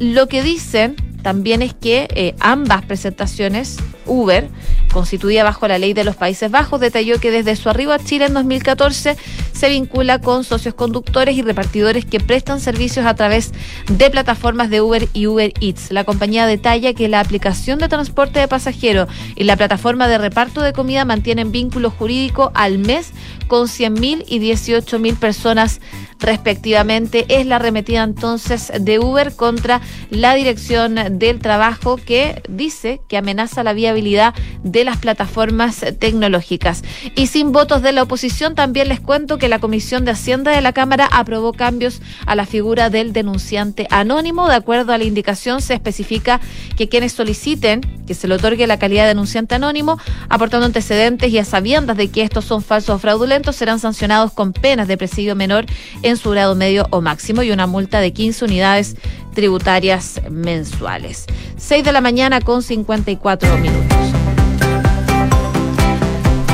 lo 0.00 0.26
que 0.26 0.42
dicen 0.42 0.96
también 1.22 1.62
es 1.62 1.74
que 1.74 2.08
eh, 2.14 2.34
ambas 2.40 2.84
presentaciones, 2.84 3.78
Uber, 4.06 4.48
constituida 4.92 5.44
bajo 5.44 5.68
la 5.68 5.78
ley 5.78 5.92
de 5.92 6.04
los 6.04 6.16
Países 6.16 6.50
Bajos, 6.50 6.80
detalló 6.80 7.20
que 7.20 7.30
desde 7.30 7.56
su 7.56 7.68
arribo 7.68 7.92
a 7.92 7.98
Chile 7.98 8.26
en 8.26 8.34
2014 8.34 9.16
se 9.52 9.68
vincula 9.68 10.20
con 10.20 10.44
socios 10.44 10.74
conductores 10.74 11.36
y 11.36 11.42
repartidores 11.42 12.04
que 12.04 12.20
prestan 12.20 12.60
servicios 12.60 13.06
a 13.06 13.14
través 13.14 13.52
de 13.88 14.10
plataformas 14.10 14.70
de 14.70 14.80
Uber 14.80 15.08
y 15.12 15.26
Uber 15.26 15.52
Eats. 15.60 15.90
La 15.90 16.04
compañía 16.04 16.46
detalla 16.46 16.94
que 16.94 17.08
la 17.08 17.20
aplicación 17.20 17.78
de 17.78 17.88
transporte 17.88 18.40
de 18.40 18.48
pasajeros 18.48 19.08
y 19.36 19.44
la 19.44 19.56
plataforma 19.56 20.08
de 20.08 20.18
reparto 20.18 20.62
de 20.62 20.72
comida 20.72 21.04
mantienen 21.04 21.52
vínculo 21.52 21.90
jurídico 21.90 22.50
al 22.54 22.78
mes 22.78 23.12
con 23.50 23.66
100.000 23.66 24.26
y 24.28 24.38
18.000 24.38 25.16
personas 25.16 25.80
respectivamente. 26.20 27.26
Es 27.28 27.46
la 27.46 27.56
arremetida 27.56 28.04
entonces 28.04 28.72
de 28.80 29.00
Uber 29.00 29.34
contra 29.34 29.80
la 30.10 30.34
Dirección 30.36 31.18
del 31.18 31.40
Trabajo 31.40 31.96
que 31.96 32.42
dice 32.48 33.00
que 33.08 33.16
amenaza 33.16 33.64
la 33.64 33.72
viabilidad 33.72 34.34
de 34.62 34.84
las 34.84 34.98
plataformas 34.98 35.84
tecnológicas. 35.98 36.84
Y 37.16 37.26
sin 37.26 37.50
votos 37.50 37.82
de 37.82 37.90
la 37.90 38.04
oposición, 38.04 38.54
también 38.54 38.88
les 38.88 39.00
cuento 39.00 39.36
que 39.36 39.48
la 39.48 39.58
Comisión 39.58 40.04
de 40.04 40.12
Hacienda 40.12 40.52
de 40.52 40.60
la 40.60 40.72
Cámara 40.72 41.08
aprobó 41.10 41.52
cambios 41.52 42.00
a 42.26 42.36
la 42.36 42.46
figura 42.46 42.88
del 42.88 43.12
denunciante 43.12 43.88
anónimo. 43.90 44.48
De 44.48 44.54
acuerdo 44.54 44.92
a 44.92 44.98
la 44.98 45.04
indicación, 45.04 45.60
se 45.60 45.74
especifica 45.74 46.40
que 46.76 46.88
quienes 46.88 47.14
soliciten 47.14 47.80
que 48.10 48.14
se 48.14 48.26
le 48.26 48.34
otorgue 48.34 48.66
la 48.66 48.76
calidad 48.76 49.04
de 49.04 49.10
denunciante 49.10 49.54
anónimo, 49.54 49.96
aportando 50.28 50.66
antecedentes 50.66 51.30
y 51.30 51.38
a 51.38 51.44
sabiendas 51.44 51.96
de 51.96 52.10
que 52.10 52.22
estos 52.22 52.44
son 52.44 52.60
falsos 52.60 52.96
o 52.96 52.98
fraudulentos, 52.98 53.39
serán 53.52 53.78
sancionados 53.78 54.32
con 54.32 54.52
penas 54.52 54.88
de 54.88 54.96
presidio 54.96 55.34
menor 55.34 55.66
en 56.02 56.16
su 56.16 56.30
grado 56.30 56.54
medio 56.54 56.86
o 56.90 57.00
máximo 57.00 57.42
y 57.42 57.50
una 57.50 57.66
multa 57.66 58.00
de 58.00 58.12
15 58.12 58.44
unidades 58.44 58.96
tributarias 59.34 60.20
mensuales. 60.30 61.26
6 61.56 61.84
de 61.84 61.92
la 61.92 62.00
mañana 62.00 62.40
con 62.40 62.62
54 62.62 63.58
minutos. 63.58 63.96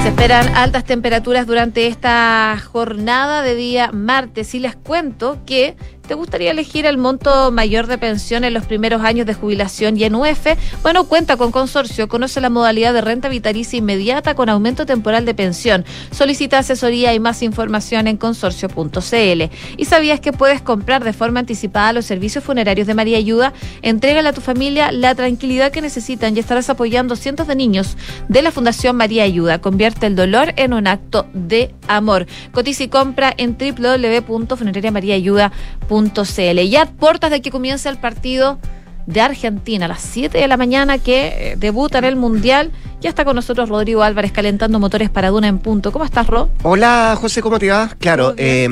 Se 0.02 0.10
esperan 0.10 0.54
altas 0.54 0.84
temperaturas 0.84 1.48
durante 1.48 1.88
esta 1.88 2.56
jornada 2.72 3.42
de 3.42 3.56
día 3.56 3.90
martes 3.92 4.54
y 4.54 4.60
les 4.60 4.76
cuento 4.76 5.38
que 5.44 5.76
¿Te 6.06 6.14
gustaría 6.14 6.52
elegir 6.52 6.86
el 6.86 6.98
monto 6.98 7.50
mayor 7.50 7.88
de 7.88 7.98
pensión 7.98 8.44
en 8.44 8.54
los 8.54 8.64
primeros 8.64 9.02
años 9.02 9.26
de 9.26 9.34
jubilación 9.34 9.96
y 9.96 10.04
en 10.04 10.14
UF? 10.14 10.46
Bueno, 10.82 11.02
cuenta 11.04 11.36
con 11.36 11.50
consorcio, 11.50 12.06
conoce 12.06 12.40
la 12.40 12.48
modalidad 12.48 12.94
de 12.94 13.00
renta 13.00 13.28
vitalicia 13.28 13.78
inmediata 13.78 14.36
con 14.36 14.48
aumento 14.48 14.86
temporal 14.86 15.24
de 15.24 15.34
pensión. 15.34 15.84
Solicita 16.12 16.58
asesoría 16.58 17.12
y 17.12 17.18
más 17.18 17.42
información 17.42 18.06
en 18.06 18.18
consorcio.cl. 18.18 19.42
¿Y 19.76 19.84
sabías 19.84 20.20
que 20.20 20.32
puedes 20.32 20.62
comprar 20.62 21.02
de 21.02 21.12
forma 21.12 21.40
anticipada 21.40 21.92
los 21.92 22.04
servicios 22.04 22.44
funerarios 22.44 22.86
de 22.86 22.94
María 22.94 23.18
Ayuda? 23.18 23.52
Entrégale 23.82 24.28
a 24.28 24.32
tu 24.32 24.40
familia 24.40 24.92
la 24.92 25.16
tranquilidad 25.16 25.72
que 25.72 25.80
necesitan 25.80 26.36
y 26.36 26.40
estarás 26.40 26.70
apoyando 26.70 27.16
cientos 27.16 27.48
de 27.48 27.56
niños 27.56 27.96
de 28.28 28.42
la 28.42 28.52
Fundación 28.52 28.94
María 28.94 29.24
Ayuda. 29.24 29.60
Convierte 29.60 30.06
el 30.06 30.14
dolor 30.14 30.52
en 30.56 30.72
un 30.72 30.86
acto 30.86 31.26
de 31.34 31.74
amor. 31.88 32.26
Cotiza 32.52 32.84
y 32.84 32.88
compra 32.88 33.34
en 33.36 33.58
www.funerariamariaayuda.cl 33.58 35.95
CL. 36.04 36.68
Ya 36.68 36.86
portas 36.86 37.30
de 37.30 37.40
que 37.40 37.50
comience 37.50 37.88
el 37.88 37.98
partido 37.98 38.58
de 39.06 39.20
Argentina 39.20 39.84
a 39.84 39.88
las 39.88 40.02
7 40.02 40.36
de 40.36 40.48
la 40.48 40.56
mañana 40.56 40.98
que 40.98 41.52
eh, 41.52 41.56
debuta 41.56 41.98
en 41.98 42.04
el 42.04 42.16
Mundial. 42.16 42.72
Ya 43.00 43.08
está 43.08 43.24
con 43.24 43.36
nosotros 43.36 43.68
Rodrigo 43.68 44.02
Álvarez 44.02 44.32
calentando 44.32 44.78
motores 44.78 45.10
para 45.10 45.30
Duna 45.30 45.48
en 45.48 45.58
punto. 45.58 45.92
¿Cómo 45.92 46.04
estás, 46.04 46.26
Ro? 46.26 46.48
Hola, 46.62 47.16
José, 47.20 47.40
¿cómo 47.40 47.58
te 47.58 47.68
va? 47.70 47.90
Claro, 47.98 48.34
eh, 48.36 48.68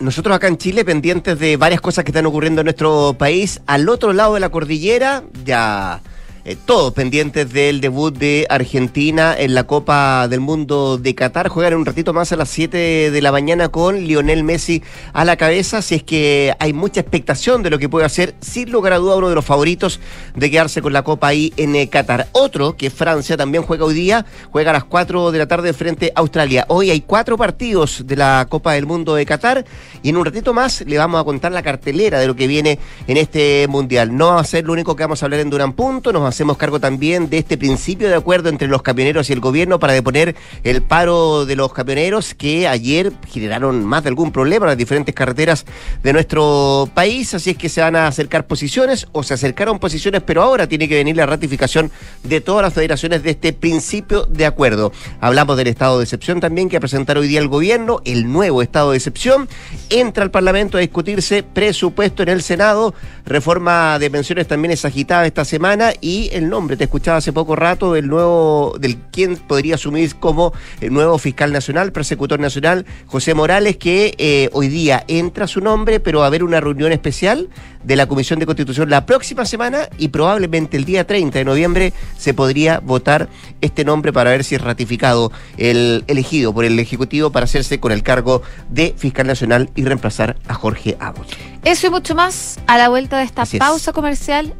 nosotros 0.00 0.34
acá 0.34 0.48
en 0.48 0.56
Chile 0.56 0.84
pendientes 0.84 1.38
de 1.38 1.56
varias 1.56 1.80
cosas 1.80 2.04
que 2.04 2.10
están 2.10 2.26
ocurriendo 2.26 2.62
en 2.62 2.66
nuestro 2.66 3.14
país. 3.18 3.60
Al 3.66 3.88
otro 3.88 4.12
lado 4.12 4.34
de 4.34 4.40
la 4.40 4.48
cordillera, 4.48 5.22
ya 5.44 6.00
eh, 6.44 6.56
todos 6.62 6.92
pendientes 6.92 7.50
del 7.52 7.80
debut 7.80 8.14
de 8.14 8.46
Argentina 8.50 9.34
en 9.38 9.54
la 9.54 9.64
Copa 9.64 10.28
del 10.28 10.40
Mundo 10.40 10.98
de 10.98 11.14
Qatar. 11.14 11.48
Juegan 11.48 11.74
un 11.74 11.86
ratito 11.86 12.12
más 12.12 12.32
a 12.32 12.36
las 12.36 12.50
7 12.50 13.10
de 13.10 13.22
la 13.22 13.32
mañana 13.32 13.68
con 13.70 13.98
Lionel 14.00 14.44
Messi 14.44 14.82
a 15.14 15.24
la 15.24 15.36
cabeza. 15.36 15.80
Si 15.80 15.94
es 15.94 16.02
que 16.02 16.54
hay 16.58 16.74
mucha 16.74 17.00
expectación 17.00 17.62
de 17.62 17.70
lo 17.70 17.78
que 17.78 17.88
puede 17.88 18.04
hacer, 18.04 18.34
sin 18.40 18.70
lugar 18.70 18.92
a 18.92 18.98
duda, 18.98 19.16
uno 19.16 19.30
de 19.30 19.34
los 19.34 19.44
favoritos 19.44 20.00
de 20.34 20.50
quedarse 20.50 20.82
con 20.82 20.92
la 20.92 21.02
Copa 21.02 21.28
ahí 21.28 21.52
en 21.56 21.76
eh, 21.76 21.88
Qatar. 21.88 22.28
Otro, 22.32 22.76
que 22.76 22.90
Francia 22.90 23.36
también 23.38 23.62
juega 23.62 23.86
hoy 23.86 23.94
día, 23.94 24.26
juega 24.50 24.70
a 24.70 24.74
las 24.74 24.84
4 24.84 25.32
de 25.32 25.38
la 25.38 25.46
tarde 25.46 25.72
frente 25.72 26.12
a 26.14 26.20
Australia. 26.20 26.66
Hoy 26.68 26.90
hay 26.90 27.00
cuatro 27.00 27.38
partidos 27.38 28.06
de 28.06 28.16
la 28.16 28.46
Copa 28.50 28.72
del 28.72 28.84
Mundo 28.84 29.14
de 29.14 29.24
Qatar 29.24 29.64
y 30.02 30.10
en 30.10 30.16
un 30.16 30.24
ratito 30.24 30.52
más 30.52 30.82
le 30.82 30.98
vamos 30.98 31.20
a 31.20 31.24
contar 31.24 31.52
la 31.52 31.62
cartelera 31.62 32.18
de 32.18 32.26
lo 32.26 32.36
que 32.36 32.46
viene 32.46 32.78
en 33.06 33.16
este 33.16 33.66
Mundial. 33.68 34.14
No 34.14 34.34
va 34.34 34.40
a 34.40 34.44
ser 34.44 34.64
lo 34.64 34.74
único 34.74 34.94
que 34.94 35.04
vamos 35.04 35.22
a 35.22 35.26
hablar 35.26 35.40
en 35.40 35.48
Durán 35.48 35.72
Punto, 35.72 36.12
nos 36.12 36.33
hacemos 36.34 36.56
cargo 36.56 36.80
también 36.80 37.30
de 37.30 37.38
este 37.38 37.56
principio 37.56 38.08
de 38.08 38.16
acuerdo 38.16 38.48
entre 38.48 38.66
los 38.66 38.82
camioneros 38.82 39.30
y 39.30 39.32
el 39.32 39.38
gobierno 39.38 39.78
para 39.78 39.92
deponer 39.92 40.34
el 40.64 40.82
paro 40.82 41.46
de 41.46 41.54
los 41.54 41.72
camioneros 41.72 42.34
que 42.34 42.66
ayer 42.66 43.12
generaron 43.28 43.84
más 43.84 44.02
de 44.02 44.08
algún 44.08 44.32
problema 44.32 44.66
en 44.66 44.70
las 44.70 44.78
diferentes 44.78 45.14
carreteras 45.14 45.64
de 46.02 46.12
nuestro 46.12 46.88
país. 46.92 47.32
Así 47.34 47.50
es 47.50 47.56
que 47.56 47.68
se 47.68 47.80
van 47.80 47.94
a 47.94 48.08
acercar 48.08 48.46
posiciones 48.48 49.06
o 49.12 49.22
se 49.22 49.34
acercaron 49.34 49.78
posiciones, 49.78 50.22
pero 50.22 50.42
ahora 50.42 50.66
tiene 50.66 50.88
que 50.88 50.96
venir 50.96 51.16
la 51.16 51.26
ratificación 51.26 51.92
de 52.24 52.40
todas 52.40 52.62
las 52.62 52.74
federaciones 52.74 53.22
de 53.22 53.30
este 53.30 53.52
principio 53.52 54.26
de 54.26 54.46
acuerdo. 54.46 54.90
Hablamos 55.20 55.56
del 55.56 55.68
estado 55.68 55.98
de 55.98 56.04
excepción 56.04 56.40
también 56.40 56.68
que 56.68 56.76
va 56.76 56.78
a 56.78 56.80
presentar 56.80 57.16
hoy 57.16 57.28
día 57.28 57.38
el 57.38 57.48
gobierno, 57.48 58.00
el 58.04 58.30
nuevo 58.30 58.60
estado 58.60 58.90
de 58.90 58.96
excepción. 58.96 59.48
Entra 59.88 60.24
al 60.24 60.32
Parlamento 60.32 60.78
a 60.78 60.80
discutirse 60.80 61.44
presupuesto 61.44 62.24
en 62.24 62.28
el 62.28 62.42
Senado, 62.42 62.92
reforma 63.24 64.00
de 64.00 64.10
pensiones 64.10 64.48
también 64.48 64.72
es 64.72 64.84
agitada 64.84 65.26
esta 65.26 65.44
semana 65.44 65.92
y 66.00 66.23
el 66.32 66.48
nombre. 66.48 66.76
Te 66.76 66.84
escuchaba 66.84 67.18
hace 67.18 67.32
poco 67.32 67.56
rato 67.56 67.92
del 67.92 68.08
nuevo, 68.08 68.76
del 68.78 68.96
quien 68.96 69.36
podría 69.36 69.76
asumir 69.76 70.14
como 70.16 70.52
el 70.80 70.92
nuevo 70.92 71.18
fiscal 71.18 71.52
nacional, 71.52 71.92
persecutor 71.92 72.40
nacional, 72.40 72.86
José 73.06 73.34
Morales, 73.34 73.76
que 73.76 74.14
eh, 74.18 74.50
hoy 74.52 74.68
día 74.68 75.04
entra 75.08 75.46
su 75.46 75.60
nombre, 75.60 76.00
pero 76.00 76.20
va 76.20 76.26
a 76.26 76.28
haber 76.28 76.44
una 76.44 76.60
reunión 76.60 76.92
especial 76.92 77.48
de 77.84 77.96
la 77.96 78.06
Comisión 78.06 78.38
de 78.38 78.46
Constitución 78.46 78.90
la 78.90 79.06
próxima 79.06 79.44
semana 79.44 79.88
y 79.98 80.08
probablemente 80.08 80.76
el 80.76 80.84
día 80.84 81.06
30 81.06 81.38
de 81.38 81.44
noviembre 81.44 81.92
se 82.16 82.34
podría 82.34 82.80
votar 82.80 83.28
este 83.60 83.84
nombre 83.84 84.12
para 84.12 84.30
ver 84.30 84.44
si 84.44 84.54
es 84.54 84.60
ratificado 84.60 85.30
el 85.58 86.04
elegido 86.06 86.52
por 86.52 86.64
el 86.64 86.78
Ejecutivo 86.78 87.30
para 87.30 87.44
hacerse 87.44 87.80
con 87.80 87.92
el 87.92 88.02
cargo 88.02 88.42
de 88.70 88.94
fiscal 88.96 89.26
nacional 89.26 89.70
y 89.74 89.84
reemplazar 89.84 90.36
a 90.48 90.54
Jorge 90.54 90.96
Abbott. 90.98 91.28
Eso 91.64 91.86
y 91.86 91.90
mucho 91.90 92.14
más 92.14 92.58
a 92.66 92.76
la 92.76 92.88
vuelta 92.88 93.18
de 93.18 93.24
esta 93.24 93.44
pausa 93.58 93.92
comercial 93.92 94.52